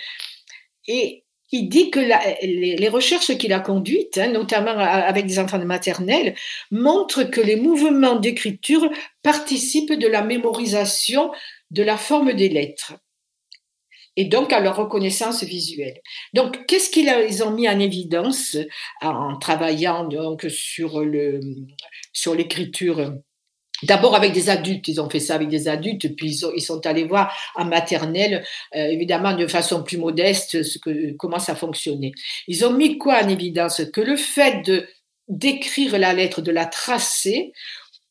Et 0.88 1.25
il 1.52 1.70
dit 1.70 1.92
que 1.92 2.00
les, 2.00 2.90
recherches 2.90 3.38
qu'il 3.38 3.54
a 3.54 3.60
conduites, 3.60 4.18
hein, 4.18 4.32
notamment 4.32 4.78
avec 4.78 5.26
des 5.26 5.40
enfants 5.40 5.60
de 5.60 5.66
maternelle, 5.66 6.36
montrent 6.72 7.24
que 7.24 7.42
les 7.42 7.56
mouvements 7.56 8.16
d'écriture 8.16 8.90
participent 9.24 9.94
de 9.94 10.08
la 10.08 10.24
mémorisation 10.24 11.32
de 11.72 11.84
la 11.84 11.98
forme 11.98 12.34
des 12.34 12.50
lettres 12.50 12.94
et 14.18 14.26
donc 14.26 14.54
à 14.54 14.60
leur 14.60 14.78
reconnaissance 14.78 15.44
visuelle. 15.44 16.00
Donc, 16.34 16.66
qu'est-ce 16.68 16.90
qu'ils 16.90 17.44
ont 17.44 17.52
mis 17.52 17.68
en 17.68 17.80
évidence 17.80 18.58
en 19.02 19.38
travaillant 19.38 20.08
donc 20.08 20.46
sur 20.50 21.02
le 21.02 21.40
sur 22.14 22.34
l'écriture 22.34 23.14
D'abord 23.84 24.16
avec 24.16 24.32
des 24.32 24.50
adultes, 24.50 24.88
ils 24.88 25.02
ont 25.02 25.10
fait 25.10 25.20
ça 25.20 25.36
avec 25.36 25.50
des 25.50 25.68
adultes, 25.68 26.16
puis 26.16 26.30
ils, 26.56 26.62
sont 26.62 26.86
allés 26.86 27.04
voir 27.04 27.36
en 27.56 27.66
maternelle, 27.66 28.44
euh, 28.76 28.88
évidemment 28.88 29.36
de 29.36 29.48
façon 29.48 29.84
plus 29.84 29.98
modeste, 29.98 30.64
ce 30.64 30.80
que, 30.80 31.12
comment 31.18 31.40
ça 31.40 31.56
fonctionnait. 31.56 32.14
Ils 32.48 32.66
ont 32.66 32.72
mis 32.72 32.98
quoi 32.98 33.22
en 33.22 33.28
évidence? 33.28 33.82
Que 33.92 34.02
le 34.02 34.16
fait 34.16 34.66
de 34.66 34.88
d'écrire 35.28 35.98
la 35.98 36.14
lettre, 36.14 36.42
de 36.42 36.52
la 36.52 36.68
tracer, 36.68 37.52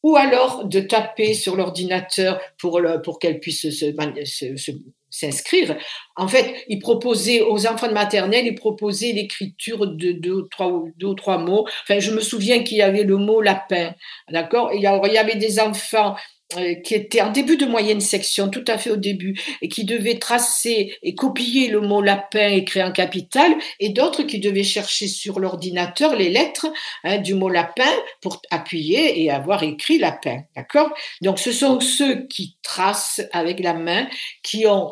ou 0.03 0.17
alors 0.17 0.67
de 0.67 0.81
taper 0.81 1.33
sur 1.33 1.57
l'ordinateur 1.57 2.41
pour, 2.59 2.81
pour 3.03 3.19
qu'elle 3.19 3.41
puisse 3.41 3.63
se, 3.63 3.71
se, 3.71 4.73
s'inscrire. 5.15 5.77
En 6.17 6.27
fait, 6.27 6.65
il 6.69 6.81
proposait 6.81 7.41
aux 7.41 7.67
enfants 7.67 7.87
de 7.87 7.93
maternelle, 7.93 8.47
il 8.47 8.55
proposait 8.55 9.13
l'écriture 9.13 9.87
de 9.87 10.13
deux, 10.13 10.49
trois, 10.51 10.73
deux 10.99 11.07
ou 11.09 11.15
trois 11.15 11.39
mots. 11.39 11.67
Enfin, 11.83 12.01
je 12.01 12.11
me 12.11 12.21
souviens 12.21 12.65
qu'il 12.65 12.79
y 12.79 12.83
avait 12.83 13.05
le 13.05 13.17
mot 13.17 13.41
lapin, 13.41 13.95
d'accord? 14.29 14.73
Il, 14.73 14.83
y 14.83 14.87
avait 14.87 15.37
des 15.37 15.61
enfants 15.61 16.17
euh, 16.57 16.75
qui 16.85 16.95
étaient 16.95 17.21
en 17.21 17.31
début 17.31 17.57
de 17.57 17.65
moyenne 17.65 18.01
section, 18.01 18.49
tout 18.49 18.65
à 18.67 18.77
fait 18.77 18.91
au 18.91 18.97
début, 18.97 19.39
et 19.63 19.69
qui 19.69 19.85
devaient 19.85 20.19
tracer 20.19 20.97
et 21.03 21.15
copier 21.15 21.69
le 21.69 21.81
mot 21.81 22.03
lapin 22.03 22.49
écrit 22.49 22.83
en 22.83 22.91
capital, 22.91 23.53
et 23.79 23.91
d'autres 23.91 24.25
qui 24.25 24.41
devaient 24.41 24.65
chercher 24.65 25.07
sur 25.07 25.39
l'ordinateur 25.39 26.17
les 26.17 26.31
lettres 26.31 26.67
hein, 27.05 27.19
du 27.19 27.35
mot 27.35 27.49
lapin 27.49 27.91
pour 28.21 28.43
appuyer 28.51 29.23
et 29.23 29.31
avoir 29.31 29.63
écrit 29.63 29.99
lapin, 29.99 30.43
d'accord? 30.57 30.93
Donc, 31.23 31.39
ce 31.39 31.53
sont 31.53 31.79
ceux 31.79 32.27
qui 32.27 32.57
tracent 32.63 33.23
avec 33.33 33.61
la 33.61 33.75
main, 33.75 34.09
qui 34.43 34.67
ont 34.67 34.91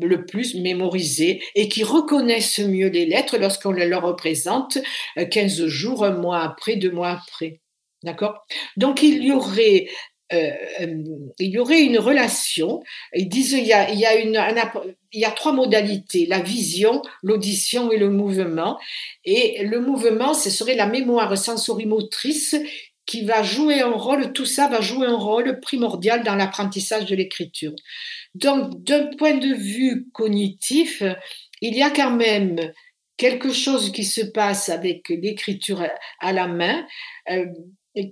le 0.00 0.24
plus 0.26 0.54
mémorisé 0.54 1.42
et 1.54 1.68
qui 1.68 1.84
reconnaissent 1.84 2.58
mieux 2.58 2.88
les 2.88 3.06
lettres 3.06 3.38
lorsqu'on 3.38 3.72
les 3.72 3.86
leur 3.86 4.02
représente 4.02 4.78
15 5.16 5.60
euh, 5.60 5.68
jours, 5.68 6.04
un 6.04 6.12
mois 6.12 6.40
après, 6.40 6.76
deux 6.76 6.90
mois 6.90 7.10
après. 7.10 7.60
D'accord? 8.02 8.46
Donc 8.76 9.02
il 9.02 9.22
y 9.22 9.32
aurait 9.32 9.86
euh, 10.32 10.52
il 11.38 11.50
y 11.50 11.58
aurait 11.58 11.80
une 11.80 11.98
relation. 11.98 12.82
Ils 13.14 13.28
disent 13.28 13.52
il 13.52 13.66
y 13.66 13.72
a, 13.72 13.90
il 13.90 13.98
y 13.98 14.06
a, 14.06 14.16
une, 14.16 14.40
il 15.12 15.20
y 15.20 15.24
a 15.24 15.30
trois 15.30 15.52
modalités 15.52 16.26
la 16.26 16.40
vision, 16.40 17.02
l'audition 17.22 17.90
et 17.90 17.98
le 17.98 18.10
mouvement. 18.10 18.78
Et 19.24 19.64
le 19.64 19.80
mouvement, 19.80 20.34
ce 20.34 20.50
serait 20.50 20.76
la 20.76 20.86
mémoire 20.86 21.36
sensorimotrice 21.36 22.54
qui 23.06 23.24
va 23.24 23.42
jouer 23.42 23.80
un 23.80 23.90
rôle, 23.90 24.32
tout 24.32 24.46
ça 24.46 24.68
va 24.68 24.80
jouer 24.80 25.06
un 25.06 25.16
rôle 25.16 25.60
primordial 25.60 26.22
dans 26.22 26.34
l'apprentissage 26.34 27.06
de 27.06 27.16
l'écriture. 27.16 27.74
Donc, 28.34 28.82
d'un 28.84 29.06
point 29.16 29.36
de 29.36 29.54
vue 29.54 30.06
cognitif, 30.12 31.02
il 31.60 31.76
y 31.76 31.82
a 31.82 31.90
quand 31.90 32.12
même 32.12 32.72
quelque 33.16 33.52
chose 33.52 33.92
qui 33.92 34.04
se 34.04 34.22
passe 34.22 34.68
avec 34.68 35.08
l'écriture 35.08 35.84
à 36.20 36.32
la 36.32 36.46
main 36.46 36.86
euh, 37.30 37.46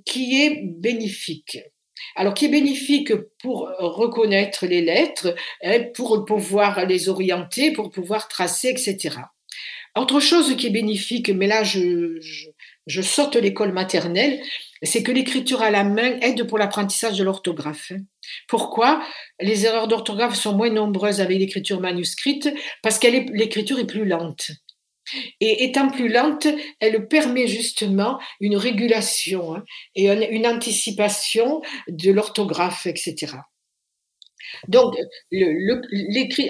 qui 0.05 0.43
est 0.43 0.63
bénéfique. 0.65 1.59
Alors, 2.15 2.35
qui 2.35 2.47
est 2.47 2.51
bénéfique 2.51 3.13
pour 3.41 3.71
reconnaître 3.79 4.67
les 4.67 4.83
lettres, 4.83 5.35
hein, 5.63 5.85
pour 5.95 6.25
pouvoir 6.25 6.87
les 6.87 7.09
orienter, 7.09 7.73
pour 7.73 7.91
pouvoir 7.91 8.29
tracer, 8.29 8.69
etc. 8.69 9.17
Autre 9.97 10.21
chose 10.21 10.57
qui 10.57 10.69
est 10.69 10.71
bénéfique, 10.71 11.31
mais 11.31 11.47
là 11.47 11.65
je, 11.65 12.21
je 12.21 12.49
saute 13.03 13.37
l'école 13.37 13.73
maternelle, 13.73 14.41
c'est 14.83 15.03
que 15.03 15.13
l'écriture 15.13 15.63
à 15.63 15.71
la 15.71 15.85
main 15.85 16.19
aide 16.21 16.45
pour 16.45 16.59
l'apprentissage 16.59 17.19
de 17.19 17.25
l'orthographe. 17.25 17.93
Pourquoi? 18.49 19.03
Les 19.41 19.67
erreurs 19.67 19.89
d'orthographe 19.89 20.35
sont 20.35 20.57
moins 20.57 20.71
nombreuses 20.71 21.21
avec 21.21 21.39
l'écriture 21.39 21.81
manuscrite 21.81 22.49
parce 22.83 22.99
que 22.99 23.09
l'écriture 23.09 23.79
est 23.79 23.87
plus 23.87 24.05
lente. 24.05 24.51
Et 25.41 25.65
étant 25.65 25.89
plus 25.89 26.09
lente, 26.09 26.47
elle 26.81 27.09
permet 27.09 27.47
justement 27.47 28.19
une 28.41 28.57
régulation 28.57 29.57
hein, 29.57 29.65
et 29.95 30.11
une 30.11 30.47
anticipation 30.47 31.63
de 31.89 32.11
l'orthographe, 32.11 32.87
etc. 32.87 33.37
Donc, 34.69 34.95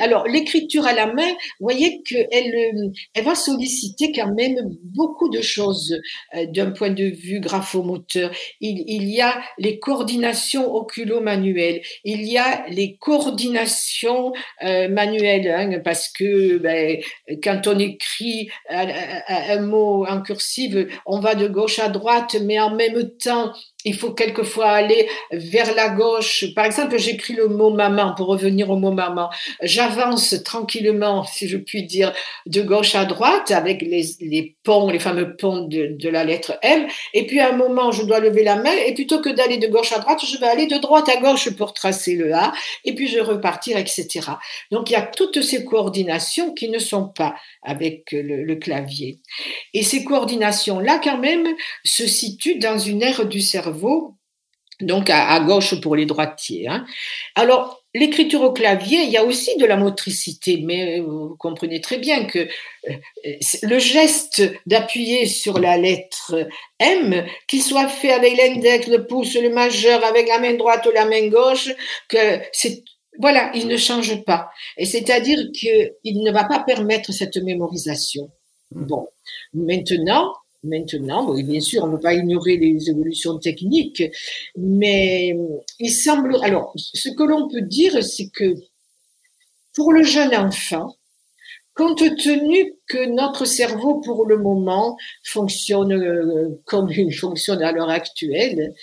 alors 0.00 0.26
l'écriture 0.26 0.86
à 0.86 0.92
la 0.92 1.06
main, 1.06 1.28
vous 1.60 1.66
voyez 1.68 2.02
qu'elle 2.02 2.54
euh, 2.54 2.90
elle 3.14 3.24
va 3.24 3.34
solliciter 3.34 4.12
quand 4.12 4.34
même 4.34 4.56
beaucoup 4.82 5.28
de 5.28 5.40
choses 5.40 5.98
euh, 6.34 6.46
d'un 6.46 6.70
point 6.70 6.90
de 6.90 7.04
vue 7.04 7.40
graphomoteur. 7.40 8.30
Il, 8.60 9.08
y 9.08 9.20
a 9.20 9.40
les 9.58 9.78
coordinations 9.78 10.74
oculo-manuelles, 10.74 11.82
il 12.04 12.24
y 12.24 12.38
a 12.38 12.66
les 12.68 12.96
coordinations 12.96 14.32
euh, 14.64 14.88
manuelles, 14.88 15.48
hein, 15.48 15.80
parce 15.84 16.08
que 16.08 16.58
ben, 16.58 16.98
quand 17.42 17.66
on 17.66 17.78
écrit 17.78 18.48
un 18.68 19.60
mot 19.60 20.06
en 20.06 20.22
cursive, 20.22 20.88
on 21.06 21.20
va 21.20 21.34
de 21.34 21.48
gauche 21.48 21.78
à 21.78 21.88
droite, 21.88 22.36
mais 22.44 22.58
en 22.60 22.74
même 22.74 23.10
temps, 23.18 23.52
il 23.84 23.94
faut 23.94 24.10
quelquefois 24.10 24.70
aller 24.70 25.08
vers 25.30 25.72
la 25.74 25.90
gauche. 25.90 26.46
Par 26.54 26.64
exemple, 26.64 26.98
j'écris 26.98 27.34
le 27.34 27.46
mot 27.46 27.70
maman 27.70 28.12
pour 28.16 28.26
revenir 28.26 28.70
au 28.70 28.76
mot 28.76 28.90
maman. 28.90 29.30
J'avance 29.62 30.34
tranquillement, 30.44 31.22
si 31.22 31.48
je 31.48 31.56
puis 31.56 31.84
dire, 31.84 32.12
de 32.46 32.62
gauche 32.62 32.96
à 32.96 33.04
droite 33.04 33.52
avec 33.52 33.82
les, 33.82 34.04
les 34.20 34.56
ponts, 34.64 34.90
les 34.90 34.98
fameux 34.98 35.36
ponts 35.36 35.62
de, 35.62 35.96
de, 35.96 36.08
la 36.08 36.24
lettre 36.24 36.58
M. 36.62 36.88
Et 37.14 37.26
puis 37.26 37.38
à 37.38 37.50
un 37.50 37.56
moment, 37.56 37.92
je 37.92 38.02
dois 38.02 38.18
lever 38.18 38.42
la 38.42 38.56
main 38.56 38.74
et 38.84 38.94
plutôt 38.94 39.20
que 39.20 39.28
d'aller 39.28 39.58
de 39.58 39.68
gauche 39.68 39.92
à 39.92 40.00
droite, 40.00 40.24
je 40.26 40.38
vais 40.38 40.48
aller 40.48 40.66
de 40.66 40.78
droite 40.78 41.08
à 41.08 41.20
gauche 41.20 41.48
pour 41.50 41.72
tracer 41.72 42.16
le 42.16 42.34
A 42.34 42.52
et 42.84 42.94
puis 42.94 43.06
je 43.06 43.20
repartir, 43.20 43.76
etc. 43.78 44.08
Donc 44.72 44.90
il 44.90 44.94
y 44.94 44.96
a 44.96 45.02
toutes 45.02 45.42
ces 45.42 45.64
coordinations 45.64 46.52
qui 46.52 46.68
ne 46.68 46.80
sont 46.80 47.08
pas 47.08 47.36
avec 47.62 48.10
le, 48.10 48.42
le 48.42 48.56
clavier. 48.56 49.18
Et 49.72 49.84
ces 49.84 50.02
coordinations-là, 50.02 51.00
quand 51.02 51.18
même, 51.18 51.46
se 51.84 52.06
situent 52.06 52.58
dans 52.58 52.78
une 52.78 53.02
aire 53.02 53.24
du 53.26 53.40
cerveau 53.40 53.67
donc 54.80 55.10
à, 55.10 55.40
gauche 55.40 55.80
pour 55.80 55.96
les 55.96 56.06
droitiers. 56.06 56.68
Hein. 56.68 56.86
Alors, 57.34 57.82
l'écriture 57.94 58.42
au 58.42 58.52
clavier, 58.52 59.02
il 59.02 59.10
y 59.10 59.16
a 59.16 59.24
aussi 59.24 59.56
de 59.56 59.66
la 59.66 59.76
motricité, 59.76 60.62
mais 60.64 61.00
vous 61.00 61.34
comprenez 61.36 61.80
très 61.80 61.98
bien 61.98 62.24
que 62.26 62.38
euh, 62.38 62.92
le 63.62 63.78
geste 63.78 64.42
d'appuyer 64.66 65.26
sur 65.26 65.58
la 65.58 65.76
lettre 65.76 66.46
M, 66.78 67.26
qu'il 67.48 67.62
soit 67.62 67.88
fait 67.88 68.12
avec 68.12 68.36
l'index, 68.36 68.86
le 68.86 69.06
pouce, 69.06 69.34
le 69.34 69.50
majeur, 69.50 70.04
avec 70.04 70.28
la 70.28 70.38
main 70.38 70.54
droite 70.54 70.86
ou 70.86 70.92
la 70.92 71.06
main 71.06 71.26
gauche, 71.28 71.70
que 72.08 72.40
c'est 72.52 72.84
voilà, 73.20 73.50
il 73.54 73.66
ne 73.66 73.76
change 73.76 74.22
pas. 74.24 74.48
Et 74.76 74.86
c'est-à-dire 74.86 75.38
qu'il 75.52 76.22
ne 76.22 76.30
va 76.30 76.44
pas 76.44 76.60
permettre 76.60 77.12
cette 77.12 77.36
mémorisation. 77.36 78.30
Bon, 78.70 79.08
maintenant, 79.52 80.34
Maintenant, 80.64 81.32
bien 81.34 81.60
sûr, 81.60 81.84
on 81.84 81.86
ne 81.86 81.96
peut 81.96 82.02
pas 82.02 82.14
ignorer 82.14 82.56
les 82.56 82.90
évolutions 82.90 83.38
techniques, 83.38 84.02
mais 84.56 85.36
il 85.78 85.90
semble. 85.90 86.36
Alors, 86.42 86.72
ce 86.76 87.08
que 87.10 87.22
l'on 87.22 87.48
peut 87.48 87.62
dire, 87.62 88.02
c'est 88.02 88.28
que 88.28 88.54
pour 89.74 89.92
le 89.92 90.02
jeune 90.02 90.34
enfant, 90.34 90.96
compte 91.74 91.98
tenu 92.16 92.74
que 92.88 93.06
notre 93.06 93.44
cerveau, 93.44 94.00
pour 94.00 94.26
le 94.26 94.38
moment, 94.38 94.96
fonctionne 95.22 95.92
euh, 95.92 96.60
comme 96.64 96.90
il 96.90 97.14
fonctionne 97.14 97.62
à 97.62 97.70
l'heure 97.70 97.88
actuelle, 97.88 98.74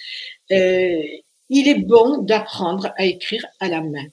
euh, 0.54 1.02
il 1.50 1.68
est 1.68 1.84
bon 1.86 2.20
d'apprendre 2.20 2.94
à 2.98 3.06
écrire 3.06 3.46
à 3.60 3.68
la 3.68 3.82
main. 3.82 4.08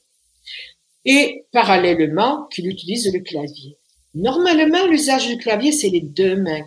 Et 1.05 1.45
parallèlement, 1.53 2.47
qu'il 2.49 2.67
utilise 2.69 3.13
le 3.13 3.21
clavier. 3.21 3.77
Normalement, 4.15 4.87
l'usage 4.87 5.29
du 5.29 5.39
clavier, 5.39 5.71
c'est 5.71 5.89
les 5.89 6.01
deux 6.01 6.37
mains. 6.37 6.67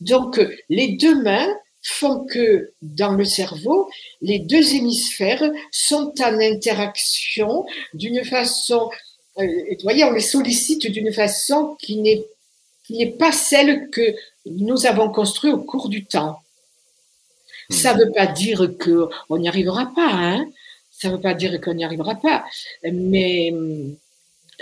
Donc, 0.00 0.40
les 0.68 0.88
deux 0.96 1.22
mains 1.22 1.48
font 1.82 2.24
que 2.24 2.72
dans 2.82 3.12
le 3.12 3.24
cerveau, 3.24 3.88
les 4.20 4.38
deux 4.38 4.74
hémisphères 4.74 5.50
sont 5.70 6.12
en 6.20 6.38
interaction 6.40 7.64
d'une 7.94 8.24
façon, 8.24 8.90
euh, 9.38 9.46
vous 9.46 9.82
voyez, 9.82 10.04
on 10.04 10.12
les 10.12 10.20
sollicite 10.20 10.90
d'une 10.90 11.12
façon 11.12 11.76
qui 11.80 11.96
n'est, 11.96 12.24
qui 12.84 12.98
n'est 12.98 13.12
pas 13.12 13.32
celle 13.32 13.88
que 13.90 14.14
nous 14.46 14.86
avons 14.86 15.10
construite 15.10 15.54
au 15.54 15.58
cours 15.58 15.88
du 15.88 16.04
temps. 16.04 16.40
Ça 17.70 17.94
ne 17.94 18.04
veut 18.04 18.12
pas 18.12 18.26
dire 18.26 18.70
qu'on 18.78 19.38
n'y 19.38 19.48
arrivera 19.48 19.92
pas, 19.94 20.10
hein. 20.10 20.46
Ça 20.90 21.08
ne 21.08 21.14
veut 21.14 21.20
pas 21.20 21.34
dire 21.34 21.60
qu'on 21.60 21.74
n'y 21.74 21.84
arrivera 21.84 22.16
pas, 22.16 22.44
mais, 22.82 23.54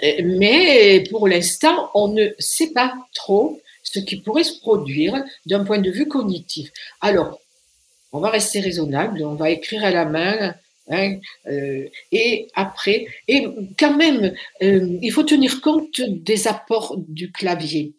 mais 0.03 1.05
pour 1.09 1.29
l'instant, 1.29 1.91
on 1.95 2.09
ne 2.09 2.29
sait 2.39 2.73
pas 2.73 2.93
trop 3.15 3.59
ce 3.93 4.01
qui 4.01 4.17
pourrait 4.17 4.45
se 4.45 4.59
produire 4.61 5.25
d'un 5.47 5.65
point 5.65 5.79
de 5.79 5.91
vue 5.91 6.09
cognitif. 6.09 6.71
Alors, 7.01 7.41
on 8.13 8.21
va 8.21 8.31
rester 8.31 8.61
raisonnable, 8.61 9.23
on 9.23 9.35
va 9.35 9.51
écrire 9.51 9.85
à 9.85 9.91
la 9.91 10.05
main, 10.05 10.55
hein, 10.91 11.17
euh, 11.47 11.89
et 12.13 12.49
après, 12.55 13.07
et 13.29 13.47
quand 13.79 13.97
même, 13.97 14.35
euh, 14.63 14.99
il 15.03 15.11
faut 15.13 15.23
tenir 15.23 15.61
compte 15.61 16.01
des 16.01 16.49
apports 16.49 16.97
du 17.09 17.31
clavier. 17.33 17.95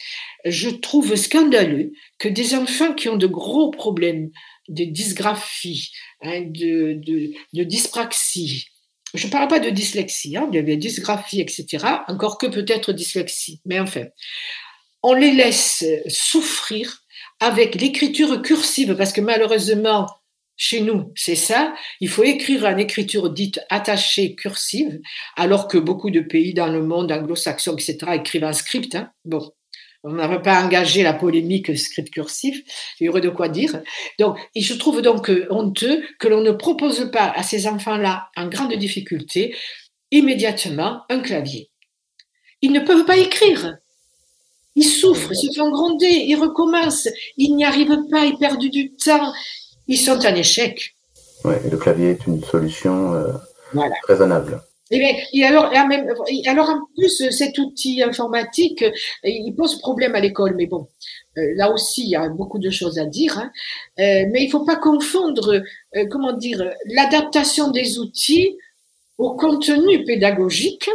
Je 0.45 0.69
trouve 0.69 1.15
scandaleux 1.15 1.93
que 2.17 2.29
des 2.29 2.55
enfants 2.55 2.93
qui 2.93 3.09
ont 3.09 3.17
de 3.17 3.27
gros 3.27 3.71
problèmes 3.71 4.31
de 4.69 4.83
dysgraphie, 4.83 5.91
hein, 6.21 6.41
de, 6.41 7.63
dyspraxie, 7.63 8.67
je 9.13 9.27
ne 9.27 9.31
parle 9.31 9.47
pas 9.47 9.59
de 9.59 9.69
dyslexie, 9.69 10.35
hein, 10.35 10.47
de 10.47 10.59
dysgraphie, 10.75 11.39
etc., 11.39 11.85
encore 12.07 12.37
que 12.37 12.47
peut-être 12.47 12.91
dyslexie, 12.91 13.61
mais 13.65 13.79
enfin, 13.79 14.05
on 15.09 15.13
les 15.13 15.31
laisse 15.31 15.85
souffrir 16.09 17.01
avec 17.39 17.75
l'écriture 17.75 18.41
cursive, 18.41 18.93
parce 18.95 19.13
que 19.13 19.21
malheureusement, 19.21 20.05
chez 20.57 20.81
nous, 20.81 21.13
c'est 21.15 21.37
ça. 21.37 21.73
Il 22.01 22.09
faut 22.09 22.23
écrire 22.23 22.65
en 22.65 22.75
écriture 22.75 23.29
dite 23.29 23.61
attachée 23.69 24.35
cursive, 24.35 24.99
alors 25.37 25.69
que 25.69 25.77
beaucoup 25.77 26.11
de 26.11 26.19
pays 26.19 26.53
dans 26.53 26.67
le 26.67 26.83
monde 26.83 27.09
anglo-saxon, 27.09 27.77
etc., 27.77 27.97
écrivent 28.15 28.43
un 28.43 28.51
script. 28.51 28.95
Hein. 28.95 29.09
Bon, 29.23 29.49
on 30.03 30.11
n'avait 30.11 30.41
pas 30.41 30.61
engagé 30.61 31.03
la 31.03 31.13
polémique 31.13 31.77
script 31.77 32.09
cursif, 32.09 32.61
il 32.99 33.05
y 33.05 33.09
aurait 33.09 33.21
de 33.21 33.29
quoi 33.29 33.47
dire. 33.47 33.81
Donc, 34.19 34.37
et 34.55 34.61
je 34.61 34.73
trouve 34.73 35.01
donc 35.01 35.31
honteux 35.49 36.03
que 36.19 36.27
l'on 36.27 36.41
ne 36.41 36.51
propose 36.51 37.09
pas 37.13 37.31
à 37.33 37.43
ces 37.43 37.65
enfants-là, 37.65 38.27
en 38.35 38.49
grande 38.49 38.73
difficulté, 38.73 39.55
immédiatement 40.11 41.03
un 41.09 41.21
clavier. 41.21 41.69
Ils 42.61 42.73
ne 42.73 42.81
peuvent 42.81 43.05
pas 43.05 43.15
écrire. 43.15 43.77
Ils 44.77 44.83
souffrent, 44.83 45.31
ils 45.31 45.51
se 45.51 45.59
font 45.59 45.71
gronder, 45.71 46.25
ils 46.27 46.35
recommencent, 46.35 47.09
ils 47.35 47.55
n'y 47.55 47.65
arrivent 47.65 48.07
pas, 48.11 48.25
ils 48.25 48.37
perdent 48.37 48.59
du 48.59 48.93
temps, 48.93 49.33
ils 49.87 49.97
sont 49.97 50.23
en 50.23 50.35
échec. 50.35 50.95
Oui, 51.43 51.55
et 51.65 51.69
le 51.71 51.77
clavier 51.77 52.11
est 52.11 52.27
une 52.27 52.43
solution 52.43 53.15
euh, 53.15 53.33
raisonnable. 54.07 54.61
Et, 54.91 55.15
et, 55.33 55.43
alors, 55.43 55.71
alors, 56.45 56.69
en 56.69 56.81
plus, 56.95 57.29
cet 57.31 57.57
outil 57.57 58.03
informatique, 58.03 58.83
euh, 58.83 58.91
il 59.23 59.51
pose 59.55 59.79
problème 59.79 60.13
à 60.13 60.19
l'école, 60.19 60.53
mais 60.55 60.67
bon, 60.67 60.87
euh, 61.37 61.41
là 61.55 61.71
aussi, 61.71 62.03
il 62.03 62.09
y 62.09 62.15
a 62.15 62.29
beaucoup 62.29 62.59
de 62.59 62.69
choses 62.69 62.99
à 62.99 63.05
dire. 63.05 63.35
Hein. 63.35 63.49
mais 63.97 64.43
il 64.43 64.45
ne 64.45 64.51
faut 64.51 64.63
pas 64.63 64.77
confondre, 64.77 65.59
comment 66.11 66.33
dire, 66.33 66.63
l'adaptation 66.85 67.71
des 67.71 67.97
outils 67.97 68.57
au 69.17 69.35
contenu 69.35 70.03
pédagogique 70.03 70.87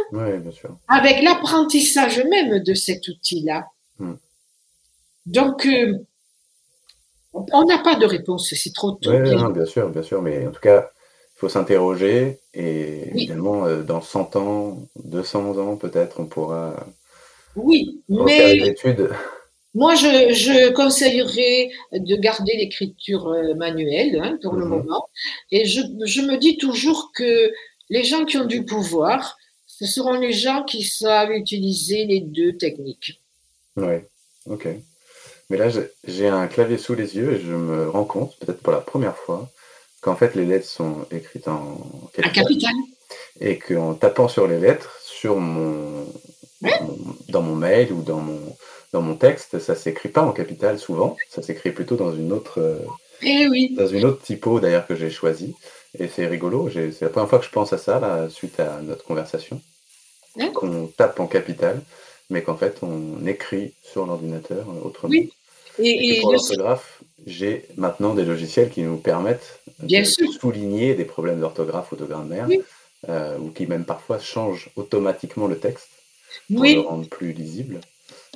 avec 0.87 1.21
l'apprentissage 1.21 2.23
même 2.23 2.59
de 2.59 2.73
cet 2.73 3.09
outil-là. 3.09 3.65
Hmm. 3.99 4.15
Donc, 5.25 5.65
euh, 5.65 5.97
on 7.33 7.63
n'a 7.65 7.79
pas 7.79 7.95
de 7.95 8.05
réponse, 8.05 8.53
c'est 8.55 8.73
trop 8.73 8.91
tôt. 8.93 9.11
bien 9.11 9.65
sûr, 9.65 9.89
bien 9.89 10.03
sûr, 10.03 10.21
mais 10.21 10.45
en 10.47 10.51
tout 10.51 10.61
cas, 10.61 10.89
il 11.35 11.39
faut 11.39 11.49
s'interroger 11.49 12.39
et 12.53 13.09
évidemment, 13.09 13.65
euh, 13.65 13.83
dans 13.83 14.01
100 14.01 14.35
ans, 14.35 14.87
200 15.03 15.57
ans 15.57 15.77
peut-être, 15.77 16.19
on 16.19 16.25
pourra 16.25 16.85
oui, 17.55 18.01
mais 18.09 18.55
l'étude. 18.55 19.09
Moi, 19.75 19.95
je, 19.95 20.71
conseillerais 20.73 21.71
de 21.91 22.15
garder 22.15 22.55
l'écriture 22.55 23.27
euh, 23.29 23.55
manuelle 23.55 24.19
hein, 24.21 24.37
pour 24.41 24.53
le 24.53 24.65
mhm. 24.65 24.69
moment. 24.71 25.07
Et 25.51 25.65
je, 25.65 25.81
je, 26.05 26.21
me 26.21 26.37
dis 26.37 26.57
toujours 26.57 27.11
que 27.15 27.51
les 27.89 28.03
gens 28.03 28.25
qui 28.25 28.37
ont 28.37 28.45
du 28.45 28.65
pouvoir, 28.65 29.37
ce 29.65 29.85
seront 29.85 30.13
les 30.13 30.31
gens 30.31 30.63
qui 30.63 30.83
savent 30.83 31.31
utiliser 31.31 32.05
les 32.05 32.19
deux 32.19 32.55
techniques. 32.55 33.19
Oui, 33.77 33.95
ok. 34.45 34.67
Mais 35.49 35.57
là, 35.57 35.67
j'ai 36.05 36.27
un 36.27 36.47
clavier 36.47 36.77
sous 36.77 36.95
les 36.95 37.15
yeux 37.15 37.33
et 37.33 37.39
je 37.39 37.53
me 37.53 37.89
rends 37.89 38.05
compte, 38.05 38.37
peut-être 38.39 38.61
pour 38.61 38.73
la 38.73 38.81
première 38.81 39.17
fois, 39.17 39.49
qu'en 40.01 40.15
fait 40.15 40.35
les 40.35 40.45
lettres 40.45 40.67
sont 40.67 41.05
écrites 41.11 41.47
en 41.47 42.09
capital. 42.33 42.73
Et 43.39 43.57
qu'en 43.57 43.93
tapant 43.93 44.27
sur 44.27 44.47
les 44.47 44.59
lettres, 44.59 44.97
sur 45.01 45.37
mon, 45.37 46.05
dans 47.29 47.41
mon 47.41 47.55
mail 47.55 47.91
ou 47.91 48.01
dans 48.01 48.19
mon, 48.19 48.55
dans 48.91 49.01
mon 49.01 49.15
texte, 49.15 49.59
ça 49.59 49.75
s'écrit 49.75 50.09
pas 50.09 50.21
en 50.21 50.31
capital 50.31 50.79
souvent, 50.79 51.17
ça 51.29 51.41
s'écrit 51.41 51.71
plutôt 51.71 51.95
dans 51.95 52.13
une 52.13 52.31
autre, 52.31 52.79
eh 53.21 53.47
oui. 53.47 53.73
dans 53.75 53.87
une 53.87 54.05
autre 54.05 54.21
typo 54.21 54.59
d'ailleurs 54.59 54.87
que 54.87 54.95
j'ai 54.95 55.09
choisi. 55.09 55.55
Et 55.97 56.07
c'est 56.07 56.25
rigolo, 56.25 56.69
c'est 56.71 57.01
la 57.01 57.09
première 57.09 57.29
fois 57.29 57.39
que 57.39 57.45
je 57.45 57.51
pense 57.51 57.73
à 57.73 57.77
ça, 57.77 57.99
là, 57.99 58.27
suite 58.29 58.59
à 58.59 58.81
notre 58.81 59.03
conversation, 59.03 59.61
qu'on 60.53 60.87
tape 60.87 61.19
en 61.19 61.27
capital, 61.27 61.81
mais 62.29 62.41
qu'en 62.41 62.55
fait, 62.55 62.77
on 62.81 63.25
écrit 63.25 63.73
sur 63.81 64.05
l'ordinateur 64.05 64.67
euh, 64.69 64.85
autrement. 64.87 65.11
Oui. 65.11 65.31
Et, 65.79 66.19
pour 66.21 66.33
l'orthographe, 66.33 67.01
j'ai 67.25 67.65
maintenant 67.77 68.13
des 68.13 68.25
logiciels 68.25 68.69
qui 68.69 68.81
nous 68.81 68.97
permettent 68.97 69.59
de 69.79 70.03
souligner 70.03 70.93
des 70.93 71.05
problèmes 71.05 71.39
d'orthographe 71.39 71.91
ou 71.91 71.95
de 71.95 72.05
grammaire, 72.05 72.47
euh, 73.09 73.37
ou 73.39 73.49
qui 73.49 73.65
même 73.65 73.85
parfois 73.85 74.19
changent 74.19 74.69
automatiquement 74.75 75.47
le 75.47 75.57
texte 75.57 75.89
pour 76.53 76.63
le 76.63 76.79
rendre 76.79 77.07
plus 77.07 77.33
lisible. 77.33 77.79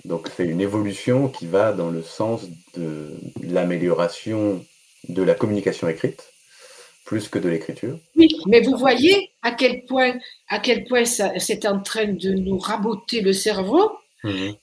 Donc 0.06 0.30
c'est 0.36 0.46
une 0.46 0.62
évolution 0.62 1.28
qui 1.28 1.46
va 1.48 1.74
dans 1.74 1.90
le 1.90 2.02
sens 2.02 2.48
de 2.76 3.16
l'amélioration 3.44 4.64
de 5.10 5.24
la 5.24 5.34
communication 5.36 5.88
écrite, 5.88 6.34
plus 7.08 7.30
que 7.30 7.40
de 7.40 7.48
l'écriture. 7.48 7.98
Oui, 8.18 8.28
mais 8.48 8.60
vous 8.60 8.76
voyez 8.76 9.32
à 9.42 9.52
quel 9.52 9.84
point, 9.86 10.14
à 10.50 10.60
quel 10.60 10.84
point 10.84 11.06
c'est 11.06 11.66
en 11.66 11.80
train 11.80 12.08
de 12.08 12.32
nous 12.34 12.60
raboter 12.60 13.22
le 13.22 13.32
cerveau. 13.32 13.92
Mhm. 14.24 14.54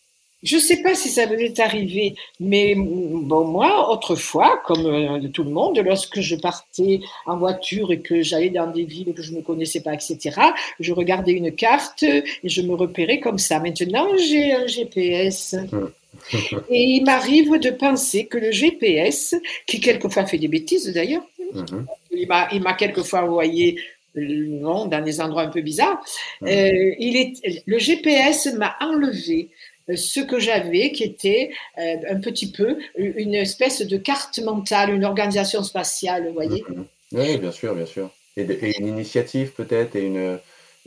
Je 0.43 0.57
ne 0.57 0.61
sais 0.61 0.83
pas 0.83 0.95
si 0.95 1.09
ça 1.09 1.25
vous 1.25 1.33
est 1.33 1.59
arrivé, 1.59 2.15
mais 2.39 2.75
bon, 2.77 3.47
moi, 3.47 3.91
autrefois, 3.91 4.61
comme 4.67 4.85
euh, 4.85 5.29
tout 5.29 5.43
le 5.43 5.49
monde, 5.49 5.79
lorsque 5.79 6.21
je 6.21 6.37
partais 6.37 7.01
en 7.25 7.39
voiture 7.39 7.91
et 7.91 8.01
que 8.01 8.21
j'allais 8.21 8.51
dans 8.51 8.71
des 8.71 8.85
villes 8.85 9.15
que 9.15 9.23
je 9.23 9.33
ne 9.33 9.41
connaissais 9.41 9.81
pas, 9.81 9.95
etc., 9.95 10.39
je 10.81 10.93
regardais 10.93 11.33
une 11.33 11.51
carte 11.51 12.03
et 12.03 12.25
je 12.45 12.61
me 12.61 12.75
repérais 12.75 13.21
comme 13.21 13.39
ça. 13.39 13.59
Maintenant, 13.59 14.07
j'ai 14.19 14.53
un 14.53 14.67
GPS. 14.67 15.57
Et 16.71 16.83
il 16.83 17.05
m'arrive 17.05 17.59
de 17.59 17.71
penser 17.71 18.27
que 18.27 18.39
le 18.39 18.51
GPS, 18.51 19.35
qui 19.67 19.81
quelquefois 19.81 20.27
fait 20.27 20.39
des 20.39 20.49
bêtises 20.49 20.93
d'ailleurs, 20.93 21.25
mhm. 21.55 21.87
il 22.11 22.63
m'a 22.63 22.75
quelquefois 22.75 23.23
envoyé 23.23 23.79
dans 24.15 25.03
des 25.05 25.21
endroits 25.21 25.43
un 25.43 25.51
peu 25.51 25.61
bizarres, 25.61 26.01
mhm. 26.41 26.49
euh, 26.49 26.95
il 26.99 27.17
est, 27.17 27.63
le 27.67 27.79
GPS 27.79 28.47
m'a 28.55 28.77
enlevé 28.81 29.51
euh, 29.91 29.97
ce 29.97 30.21
que 30.21 30.39
j'avais, 30.39 30.93
qui 30.93 31.05
était 31.05 31.51
euh, 31.79 31.97
un 32.11 32.21
petit 32.21 32.51
peu 32.51 32.79
une 32.97 33.35
espèce 33.35 33.83
de 33.83 33.97
carte 33.97 34.39
mentale, 34.39 34.91
une 34.91 35.05
organisation 35.05 35.63
spatiale, 35.63 36.29
vous 36.29 36.35
voyez 36.35 36.65
mhm. 36.69 36.87
Oui, 37.13 37.39
bien 37.39 37.53
sûr, 37.53 37.75
bien 37.75 37.87
sûr. 37.87 38.11
Et, 38.37 38.79
une 38.79 38.89
initiative 38.89 39.53
peut-être, 39.53 39.95
et 39.95 40.07
une, 40.07 40.39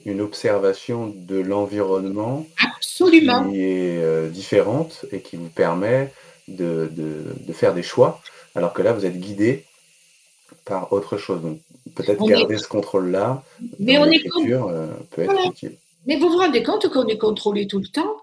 une 0.05 0.21
observation 0.21 1.13
de 1.15 1.37
l'environnement 1.37 2.45
Absolument. 2.77 3.49
qui 3.49 3.61
est 3.61 3.97
euh, 3.97 4.29
différente 4.29 5.05
et 5.11 5.21
qui 5.21 5.37
vous 5.37 5.49
permet 5.49 6.11
de, 6.47 6.89
de, 6.91 7.23
de, 7.39 7.53
faire 7.53 7.73
des 7.73 7.83
choix, 7.83 8.21
alors 8.55 8.73
que 8.73 8.81
là, 8.81 8.93
vous 8.93 9.05
êtes 9.05 9.19
guidé 9.19 9.63
par 10.67 10.91
autre 10.93 11.17
chose. 11.17 11.41
Donc, 11.41 11.59
peut-être 11.95 12.25
garder 12.25 12.57
ce 12.57 12.67
contrôle-là, 12.67 13.43
mais 13.79 13.97
on 13.97 14.05
est 14.05 14.23
peut 15.11 15.23
être 15.23 15.47
utile. 15.47 15.77
Mais 16.05 16.17
vous 16.17 16.29
vous 16.29 16.37
rendez 16.37 16.63
compte 16.63 16.87
qu'on 16.89 17.07
est 17.07 17.17
contrôlé 17.17 17.67
tout 17.67 17.79
le 17.79 17.87
temps? 17.87 18.15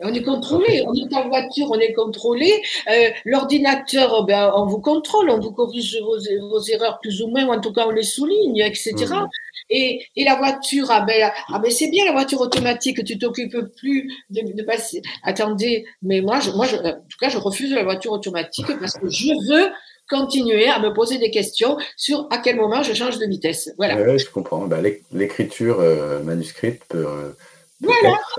On 0.00 0.12
est 0.12 0.22
contrôlé, 0.22 0.82
on 0.86 0.94
est 0.94 1.14
en 1.14 1.28
voiture, 1.28 1.70
on 1.70 1.78
est 1.78 1.92
contrôlé. 1.92 2.50
Euh, 2.90 3.10
l'ordinateur, 3.24 4.14
oh 4.18 4.24
ben, 4.24 4.50
on 4.56 4.66
vous 4.66 4.80
contrôle, 4.80 5.28
on 5.28 5.38
vous 5.38 5.52
corrige 5.52 5.98
vos, 6.00 6.60
erreurs 6.60 6.98
plus 7.00 7.22
ou 7.22 7.28
moins, 7.28 7.46
ou 7.46 7.52
en 7.52 7.60
tout 7.60 7.72
cas 7.72 7.86
on 7.86 7.90
les 7.90 8.02
souligne, 8.02 8.58
etc. 8.58 8.94
Mmh. 8.94 9.28
Et, 9.68 10.06
la 10.16 10.36
voiture, 10.36 10.86
ah 10.90 11.02
ben, 11.02 11.30
ah 11.48 11.58
ben 11.58 11.70
c'est 11.70 11.90
bien 11.90 12.04
la 12.06 12.12
voiture 12.12 12.40
automatique, 12.40 13.04
tu 13.04 13.18
t'occupes 13.18 13.56
plus 13.76 14.10
de, 14.30 14.62
passer. 14.62 15.02
Attendez, 15.22 15.84
mais 16.00 16.20
moi, 16.20 16.40
je, 16.40 16.50
moi 16.50 16.66
en 16.66 16.92
tout 17.08 17.18
cas, 17.20 17.28
je 17.28 17.38
refuse 17.38 17.72
la 17.72 17.84
voiture 17.84 18.12
automatique 18.12 18.66
parce 18.80 18.94
que 18.94 19.08
je 19.08 19.32
veux 19.48 19.70
continuer 20.08 20.68
à 20.68 20.78
me 20.78 20.92
poser 20.92 21.18
des 21.18 21.30
questions 21.30 21.76
sur 21.96 22.26
à 22.30 22.38
quel 22.38 22.56
moment 22.56 22.82
je 22.82 22.92
change 22.92 23.18
de 23.18 23.26
vitesse. 23.26 23.70
Voilà. 23.76 23.96
Oui, 23.96 24.18
je 24.18 24.28
comprends. 24.30 24.66
Bah, 24.66 24.80
l'écriture 25.12 25.80
euh, 25.80 26.22
manuscrite 26.22 26.82
peut. 26.88 27.06
Euh, 27.06 27.32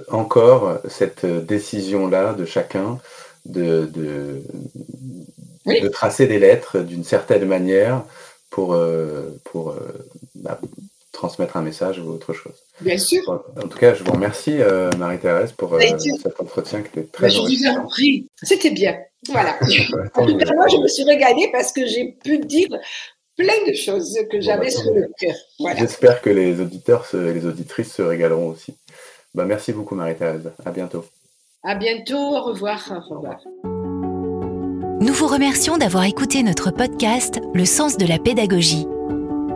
encore 0.10 0.80
cette 0.88 1.26
décision-là 1.26 2.34
de 2.34 2.46
chacun 2.46 3.00
de, 3.46 3.90
de, 5.66 5.88
tracer 5.90 6.28
des 6.28 6.40
lettres 6.40 6.80
d'une 6.80 7.04
certaine 7.04 7.46
manière 7.46 8.04
pour, 8.50 8.74
euh, 8.74 9.32
pour 9.46 9.72
euh, 9.72 9.80
bah, 10.36 10.60
transmettre 11.24 11.56
un 11.56 11.62
message 11.62 12.00
ou 12.00 12.10
autre 12.10 12.34
chose. 12.34 12.56
Bien 12.82 12.98
sûr. 12.98 13.22
En 13.56 13.68
tout 13.68 13.78
cas, 13.78 13.94
je 13.94 14.04
vous 14.04 14.12
remercie, 14.12 14.58
euh, 14.60 14.90
Marie-Thérèse, 14.98 15.54
pour 15.54 15.80
cet 15.80 16.42
entretien 16.42 16.82
qui 16.82 17.00
était 17.00 17.08
très 17.10 17.30
Je 17.30 17.40
vous 17.40 17.80
en 17.80 17.86
prie. 17.88 18.28
C'était 18.42 18.72
bien. 18.72 18.98
Voilà. 19.30 19.58
en 20.16 20.26
tout 20.26 20.38
cas, 20.38 20.54
moi, 20.54 20.68
je 20.68 20.78
me 20.78 20.88
suis 20.88 21.06
régalée 21.06 21.50
parce 21.54 21.72
que 21.72 21.86
j'ai 21.86 22.18
pu 22.22 22.40
dire 22.40 22.68
plein 23.38 23.54
de 23.66 23.74
choses 23.74 24.20
que 24.30 24.42
j'avais 24.42 24.66
bah, 24.66 24.72
sur 24.72 24.94
le 24.94 25.10
cœur. 25.18 25.36
J'espère 25.78 26.22
que 26.22 26.30
les 26.30 26.60
auditeurs 26.60 27.08
et 27.14 27.34
les 27.34 27.46
auditrices 27.46 27.94
se 27.94 28.02
régaleront 28.02 28.50
aussi. 28.50 28.76
Bah, 29.34 29.46
merci 29.46 29.72
beaucoup, 29.72 29.96
Marie-Thérèse. 29.96 30.52
À 30.66 30.72
bientôt. 30.72 31.06
À 31.64 31.76
bientôt. 31.76 32.18
Au 32.18 32.44
revoir. 32.44 32.82
Au 32.92 33.16
revoir. 33.16 33.40
Nous 35.00 35.14
vous 35.14 35.28
remercions 35.28 35.78
d'avoir 35.78 36.04
écouté 36.04 36.44
notre 36.44 36.72
podcast 36.72 37.40
Le 37.54 37.64
sens 37.64 37.98
de 37.98 38.06
la 38.06 38.20
pédagogie. 38.20 38.88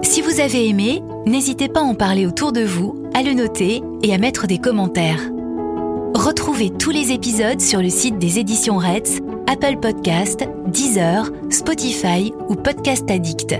Si 0.03 0.21
vous 0.21 0.39
avez 0.39 0.67
aimé, 0.67 1.03
n'hésitez 1.25 1.67
pas 1.67 1.81
à 1.81 1.83
en 1.83 1.95
parler 1.95 2.25
autour 2.25 2.51
de 2.51 2.61
vous, 2.61 3.09
à 3.13 3.23
le 3.23 3.33
noter 3.33 3.81
et 4.03 4.13
à 4.13 4.17
mettre 4.17 4.47
des 4.47 4.57
commentaires. 4.57 5.21
Retrouvez 6.13 6.71
tous 6.71 6.91
les 6.91 7.11
épisodes 7.11 7.61
sur 7.61 7.81
le 7.81 7.89
site 7.89 8.17
des 8.17 8.39
éditions 8.39 8.77
Reds, 8.77 9.21
Apple 9.47 9.77
Podcast, 9.79 10.47
Deezer, 10.67 11.29
Spotify 11.49 12.33
ou 12.49 12.55
Podcast 12.55 13.09
Addict. 13.09 13.55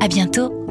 À 0.00 0.08
bientôt. 0.08 0.65